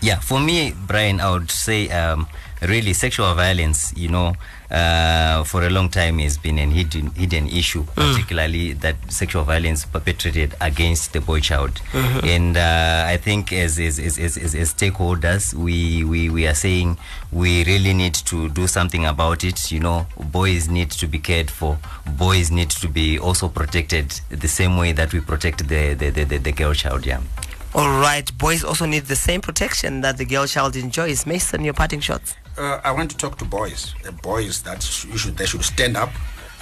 Yeah, 0.00 0.20
for 0.20 0.40
me, 0.40 0.72
Brian, 0.86 1.20
I 1.20 1.30
would 1.32 1.50
say 1.50 1.90
um, 1.90 2.26
really 2.62 2.94
sexual 2.94 3.34
violence, 3.34 3.92
you 3.96 4.08
know, 4.08 4.34
uh, 4.70 5.44
for 5.44 5.62
a 5.64 5.70
long 5.70 5.88
time 5.88 6.18
has 6.18 6.38
been 6.38 6.58
an 6.58 6.70
hidden, 6.70 7.10
hidden 7.12 7.48
issue, 7.48 7.84
particularly 7.94 8.72
that 8.74 8.96
sexual 9.08 9.44
violence 9.44 9.84
perpetrated 9.84 10.54
against 10.60 11.12
the 11.12 11.20
boy 11.20 11.40
child. 11.40 11.80
And 12.22 12.56
uh, 12.56 13.04
I 13.06 13.16
think 13.16 13.52
as, 13.52 13.78
as, 13.78 13.98
as, 13.98 14.18
as, 14.18 14.36
as, 14.36 14.54
as 14.54 14.74
stakeholders, 14.74 15.54
we, 15.54 16.04
we, 16.04 16.30
we 16.30 16.46
are 16.46 16.54
saying 16.54 16.98
we 17.32 17.64
really 17.64 17.94
need 17.94 18.14
to 18.14 18.48
do 18.48 18.66
something 18.66 19.04
about 19.06 19.44
it. 19.44 19.70
You 19.70 19.80
know, 19.80 20.06
boys 20.16 20.68
need 20.68 20.90
to 20.92 21.06
be 21.06 21.18
cared 21.18 21.50
for, 21.50 21.78
boys 22.06 22.50
need 22.50 22.70
to 22.70 22.88
be 22.88 23.18
also 23.18 23.48
protected 23.48 24.20
the 24.28 24.48
same 24.48 24.76
way 24.76 24.92
that 24.92 25.12
we 25.12 25.20
protect 25.20 25.68
the, 25.68 25.94
the, 25.94 26.10
the, 26.10 26.24
the, 26.24 26.38
the 26.38 26.52
girl 26.52 26.74
child, 26.74 27.06
yeah. 27.06 27.20
All 27.74 28.00
right, 28.00 28.26
boys 28.38 28.64
also 28.64 28.86
need 28.86 29.04
the 29.04 29.16
same 29.16 29.42
protection 29.42 30.00
that 30.00 30.16
the 30.16 30.24
girl 30.24 30.46
child 30.46 30.76
enjoys. 30.76 31.26
Mason, 31.26 31.62
your 31.62 31.74
parting 31.74 32.00
shots. 32.00 32.34
Uh, 32.58 32.80
I 32.84 32.90
want 32.92 33.10
to 33.10 33.16
talk 33.16 33.36
to 33.38 33.44
boys. 33.44 33.94
Uh, 34.06 34.10
boys 34.22 34.62
that 34.62 34.82
sh- 34.82 35.04
you 35.06 35.18
should 35.18 35.36
they 35.36 35.46
should 35.46 35.62
stand 35.64 35.96
up, 35.96 36.10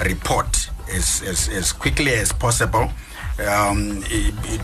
report 0.05 0.69
as 0.93 1.23
as, 1.27 1.49
as 1.49 1.73
quickly 1.73 2.13
as 2.15 2.33
possible. 2.33 2.91
Um, 3.39 4.03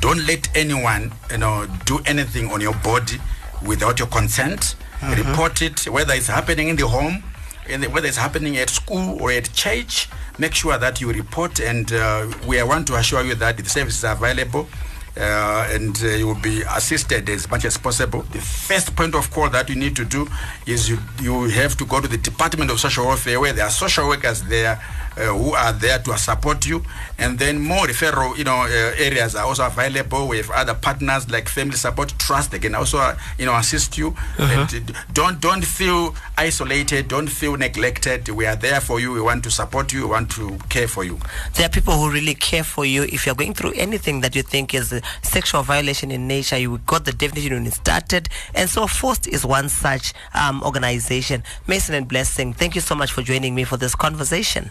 don't 0.00 0.24
let 0.26 0.48
anyone 0.56 1.12
you 1.30 1.38
know 1.38 1.66
do 1.86 2.00
anything 2.06 2.50
on 2.50 2.60
your 2.60 2.74
body 2.82 3.18
without 3.64 3.98
your 3.98 4.08
consent. 4.08 4.76
Report 5.02 5.62
it 5.62 5.88
whether 5.88 6.12
it's 6.14 6.26
happening 6.26 6.68
in 6.68 6.76
the 6.76 6.86
home, 6.86 7.22
in 7.68 7.80
the, 7.80 7.88
whether 7.88 8.06
it's 8.08 8.16
happening 8.18 8.56
at 8.58 8.68
school 8.70 9.20
or 9.22 9.30
at 9.30 9.52
church. 9.54 10.08
Make 10.38 10.54
sure 10.54 10.78
that 10.78 11.00
you 11.00 11.12
report, 11.12 11.60
and 11.60 11.92
uh, 11.92 12.26
we 12.46 12.62
want 12.62 12.86
to 12.88 12.96
assure 12.96 13.22
you 13.22 13.34
that 13.36 13.56
the 13.56 13.64
services 13.68 14.04
are 14.04 14.14
available 14.14 14.68
uh, 15.16 15.68
and 15.70 15.96
uh, 16.02 16.08
you 16.08 16.26
will 16.26 16.40
be 16.40 16.62
assisted 16.62 17.28
as 17.28 17.50
much 17.50 17.64
as 17.64 17.76
possible. 17.76 18.22
The 18.32 18.40
first 18.40 18.94
point 18.94 19.14
of 19.14 19.30
call 19.30 19.48
that 19.50 19.68
you 19.68 19.76
need 19.76 19.96
to 19.96 20.04
do 20.04 20.28
is 20.66 20.88
you 20.88 20.98
you 21.20 21.48
have 21.48 21.76
to 21.78 21.84
go 21.86 22.00
to 22.00 22.08
the 22.08 22.18
Department 22.18 22.70
of 22.70 22.78
Social 22.80 23.06
Welfare 23.06 23.40
where 23.40 23.52
there 23.52 23.64
are 23.64 23.70
social 23.70 24.08
workers 24.08 24.42
there 24.42 24.80
who 25.16 25.54
are 25.54 25.72
there 25.72 25.98
to 25.98 26.16
support 26.18 26.66
you, 26.66 26.82
and 27.18 27.38
then 27.38 27.60
more 27.60 27.86
referral 27.86 28.36
you 28.36 28.44
know 28.44 28.62
uh, 28.62 28.94
areas 28.98 29.34
are 29.34 29.46
also 29.46 29.66
available. 29.66 30.28
We 30.28 30.38
have 30.38 30.50
other 30.50 30.74
partners 30.74 31.30
like 31.30 31.48
Family 31.48 31.76
Support 31.76 32.14
Trust. 32.18 32.50
They 32.52 32.58
can 32.58 32.74
also 32.74 32.98
uh, 32.98 33.16
you 33.38 33.46
know 33.46 33.54
assist 33.56 33.98
you. 33.98 34.14
And, 34.38 34.90
uh, 34.90 34.92
don't 35.12 35.40
don't 35.40 35.64
feel 35.64 36.14
isolated. 36.36 37.08
Don't 37.08 37.28
feel 37.28 37.56
neglected. 37.56 38.28
We 38.28 38.46
are 38.46 38.56
there 38.56 38.80
for 38.80 39.00
you. 39.00 39.12
We 39.12 39.20
want 39.20 39.44
to 39.44 39.50
support 39.50 39.92
you. 39.92 40.02
We 40.02 40.10
want 40.10 40.30
to 40.32 40.58
care 40.68 40.88
for 40.88 41.04
you. 41.04 41.18
There 41.54 41.66
are 41.66 41.70
people 41.70 41.94
who 41.94 42.10
really 42.10 42.34
care 42.34 42.64
for 42.64 42.84
you. 42.84 43.02
If 43.04 43.26
you're 43.26 43.34
going 43.34 43.54
through 43.54 43.72
anything 43.74 44.20
that 44.20 44.34
you 44.34 44.42
think 44.42 44.74
is 44.74 44.92
a 44.92 45.02
sexual 45.22 45.62
violation 45.62 46.10
in 46.10 46.26
nature, 46.28 46.58
you 46.58 46.78
got 46.86 47.04
the 47.04 47.12
definition 47.12 47.54
when 47.54 47.66
it 47.66 47.74
started. 47.74 48.28
And 48.54 48.68
so 48.68 48.86
FOST 48.86 49.28
is 49.28 49.44
one 49.44 49.68
such 49.68 50.14
um, 50.34 50.62
organization. 50.62 51.42
Mason 51.66 51.94
and 51.94 52.08
Blessing, 52.08 52.52
thank 52.52 52.74
you 52.74 52.80
so 52.80 52.94
much 52.94 53.12
for 53.12 53.22
joining 53.22 53.54
me 53.54 53.64
for 53.64 53.76
this 53.76 53.94
conversation. 53.94 54.70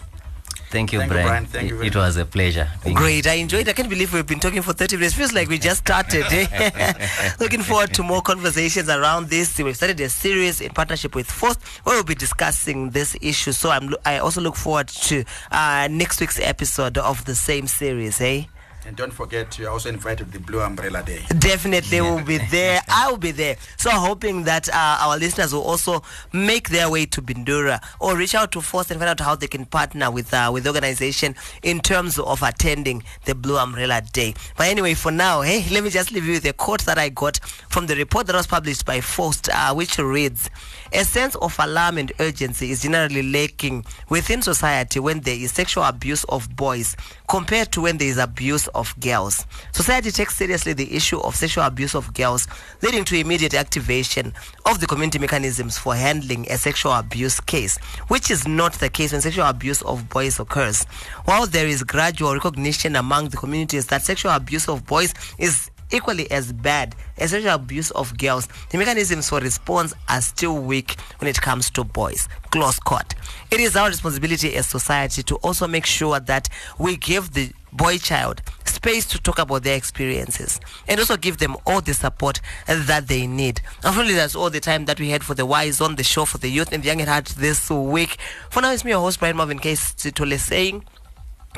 Thank 0.70 0.92
you, 0.92 1.00
Thank 1.00 1.10
you, 1.10 1.14
Brian. 1.14 1.26
Brian. 1.28 1.46
Thank 1.46 1.68
you 1.68 1.74
It- 1.74 1.78
very 1.78 1.86
it 1.88 1.96
was 1.96 2.16
a 2.16 2.24
pleasure. 2.24 2.68
being 2.84 2.94
Great. 2.96 3.26
I 3.26 3.34
enjoyed 3.34 3.62
it. 3.62 3.68
I 3.70 3.72
can't 3.72 3.88
believe 3.88 4.12
we've 4.14 4.26
been 4.26 4.38
talking 4.38 4.62
for 4.62 4.72
30 4.72 4.96
minutes. 4.96 5.14
Feels 5.16 5.32
like 5.32 5.48
we 5.48 5.58
just 5.58 5.78
started. 5.80 6.24
eh? 6.30 6.92
Looking 7.40 7.62
forward 7.62 7.92
to 7.94 8.02
more 8.04 8.22
conversations 8.22 8.88
around 8.88 9.28
this. 9.30 9.58
We've 9.58 9.74
started 9.76 9.98
a 10.00 10.08
series 10.08 10.60
in 10.60 10.70
partnership 10.70 11.14
with 11.16 11.28
FOST 11.28 11.60
where 11.84 11.96
we'll 11.96 12.04
be 12.04 12.14
discussing 12.14 12.90
this 12.90 13.16
issue. 13.20 13.50
So 13.52 13.70
I'm, 13.70 13.94
I 14.06 14.18
also 14.18 14.40
look 14.40 14.54
forward 14.54 14.86
to 14.88 15.24
uh, 15.50 15.88
next 15.90 16.20
week's 16.20 16.38
episode 16.38 16.98
of 16.98 17.24
the 17.24 17.34
same 17.34 17.66
series. 17.66 18.20
Eh? 18.20 18.44
And 18.90 18.96
don't 18.96 19.12
forget, 19.12 19.56
you're 19.56 19.70
also 19.70 19.88
invited 19.88 20.32
to 20.32 20.38
the 20.38 20.44
Blue 20.44 20.60
Umbrella 20.60 21.04
Day. 21.04 21.22
Definitely 21.38 22.00
will 22.00 22.24
be 22.24 22.38
there. 22.50 22.80
I 22.88 23.08
will 23.08 23.18
be 23.18 23.30
there. 23.30 23.54
So 23.76 23.88
hoping 23.88 24.42
that 24.46 24.68
uh, 24.68 24.98
our 25.02 25.16
listeners 25.16 25.52
will 25.52 25.62
also 25.62 26.02
make 26.32 26.70
their 26.70 26.90
way 26.90 27.06
to 27.06 27.22
Bindura 27.22 27.80
or 28.00 28.16
reach 28.16 28.34
out 28.34 28.50
to 28.50 28.60
FOST 28.60 28.90
and 28.90 28.98
find 28.98 29.08
out 29.08 29.20
how 29.20 29.36
they 29.36 29.46
can 29.46 29.64
partner 29.64 30.10
with 30.10 30.34
uh, 30.34 30.50
with 30.52 30.64
the 30.64 30.70
organization 30.70 31.36
in 31.62 31.78
terms 31.78 32.18
of 32.18 32.42
attending 32.42 33.04
the 33.26 33.34
Blue 33.36 33.58
Umbrella 33.58 34.02
Day. 34.12 34.34
But 34.56 34.66
anyway, 34.66 34.94
for 34.94 35.12
now, 35.12 35.42
hey, 35.42 35.64
let 35.70 35.84
me 35.84 35.90
just 35.90 36.10
leave 36.10 36.24
you 36.24 36.32
with 36.32 36.44
a 36.46 36.52
quote 36.52 36.84
that 36.86 36.98
I 36.98 37.10
got 37.10 37.38
from 37.68 37.86
the 37.86 37.94
report 37.94 38.26
that 38.26 38.34
was 38.34 38.48
published 38.48 38.86
by 38.86 39.00
FOST, 39.00 39.50
uh, 39.50 39.72
which 39.72 39.98
reads, 39.98 40.50
"A 40.92 41.04
sense 41.04 41.36
of 41.36 41.56
alarm 41.58 41.98
and 41.98 42.12
urgency 42.18 42.70
is 42.70 42.82
generally 42.82 43.22
lacking 43.22 43.84
within 44.08 44.42
society 44.42 44.98
when 44.98 45.20
there 45.20 45.34
is 45.34 45.52
sexual 45.52 45.84
abuse 45.84 46.24
of 46.24 46.54
boys, 46.56 46.96
compared 47.28 47.70
to 47.72 47.80
when 47.82 47.98
there 47.98 48.08
is 48.08 48.18
abuse 48.18 48.66
of 48.68 48.98
girls. 48.98 49.46
Society 49.72 50.10
takes 50.10 50.36
seriously 50.36 50.72
the 50.72 50.94
issue 50.94 51.20
of 51.20 51.36
sexual 51.36 51.64
abuse 51.64 51.94
of 51.94 52.12
girls, 52.12 52.48
leading 52.82 53.04
to 53.04 53.16
immediate 53.16 53.54
activation 53.54 54.34
of 54.66 54.80
the 54.80 54.86
community 54.86 55.20
mechanisms 55.20 55.78
for 55.78 55.94
handling 55.94 56.50
a 56.50 56.58
sexual 56.58 56.92
abuse 56.92 57.38
case, 57.40 57.78
which 58.08 58.30
is 58.30 58.48
not 58.48 58.72
the 58.74 58.88
case 58.88 59.12
when 59.12 59.20
sexual 59.20 59.46
abuse 59.46 59.82
of 59.82 60.08
boys 60.08 60.40
occurs. 60.40 60.84
While 61.24 61.46
there 61.46 61.68
is 61.68 61.84
gradual 61.84 62.34
recognition 62.34 62.96
among 62.96 63.28
the 63.28 63.36
communities 63.36 63.86
that 63.86 64.02
sexual 64.02 64.32
abuse 64.32 64.68
of 64.68 64.86
boys 64.86 65.14
is 65.38 65.69
equally 65.92 66.30
as 66.30 66.52
bad 66.52 66.94
as 67.18 67.30
sexual 67.30 67.54
abuse 67.54 67.90
of 67.92 68.16
girls, 68.18 68.48
the 68.70 68.78
mechanisms 68.78 69.28
for 69.28 69.40
response 69.40 69.94
are 70.08 70.20
still 70.20 70.58
weak 70.58 70.98
when 71.18 71.28
it 71.28 71.40
comes 71.40 71.70
to 71.70 71.84
boys. 71.84 72.28
Close 72.50 72.78
quote. 72.78 73.14
It 73.50 73.60
is 73.60 73.76
our 73.76 73.88
responsibility 73.88 74.54
as 74.56 74.66
society 74.66 75.22
to 75.24 75.36
also 75.36 75.66
make 75.66 75.86
sure 75.86 76.20
that 76.20 76.48
we 76.78 76.96
give 76.96 77.32
the 77.32 77.52
boy 77.72 77.98
child 77.98 78.42
space 78.64 79.06
to 79.06 79.18
talk 79.18 79.38
about 79.38 79.62
their 79.62 79.76
experiences 79.76 80.60
and 80.88 80.98
also 80.98 81.16
give 81.16 81.38
them 81.38 81.56
all 81.66 81.80
the 81.80 81.94
support 81.94 82.40
that 82.66 83.08
they 83.08 83.26
need. 83.26 83.60
Unfortunately, 83.84 84.14
that's 84.14 84.34
all 84.34 84.50
the 84.50 84.60
time 84.60 84.86
that 84.86 84.98
we 84.98 85.10
had 85.10 85.22
for 85.22 85.34
the 85.34 85.46
Y 85.46 85.70
Zone 85.70 85.96
the 85.96 86.04
show 86.04 86.24
for 86.24 86.38
the 86.38 86.48
youth 86.48 86.72
and 86.72 86.82
the 86.82 86.88
young 86.88 87.00
at 87.00 87.08
heart 87.08 87.26
this 87.26 87.70
week. 87.70 88.16
For 88.50 88.60
now, 88.60 88.72
it's 88.72 88.84
me, 88.84 88.90
your 88.92 89.00
host, 89.00 89.20
Brian 89.20 89.36
Marvin 89.36 89.58
Case 89.58 89.94
Tole 89.94 90.38
saying, 90.38 90.84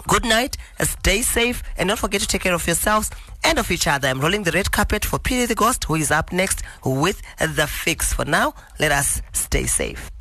Good 0.08 0.24
night, 0.24 0.56
stay 0.80 1.22
safe, 1.22 1.62
and 1.76 1.88
don't 1.88 1.98
forget 1.98 2.20
to 2.20 2.26
take 2.26 2.42
care 2.42 2.54
of 2.54 2.66
yourselves 2.66 3.10
and 3.44 3.58
of 3.58 3.70
each 3.70 3.86
other. 3.86 4.08
I'm 4.08 4.20
rolling 4.20 4.42
the 4.42 4.52
red 4.52 4.70
carpet 4.70 5.04
for 5.04 5.18
Peter 5.18 5.46
the 5.46 5.54
Ghost, 5.54 5.84
who 5.84 5.96
is 5.96 6.10
up 6.10 6.32
next 6.32 6.62
with 6.84 7.20
the 7.38 7.66
fix. 7.66 8.12
For 8.12 8.24
now, 8.24 8.54
let 8.78 8.92
us 8.92 9.20
stay 9.32 9.64
safe. 9.66 10.11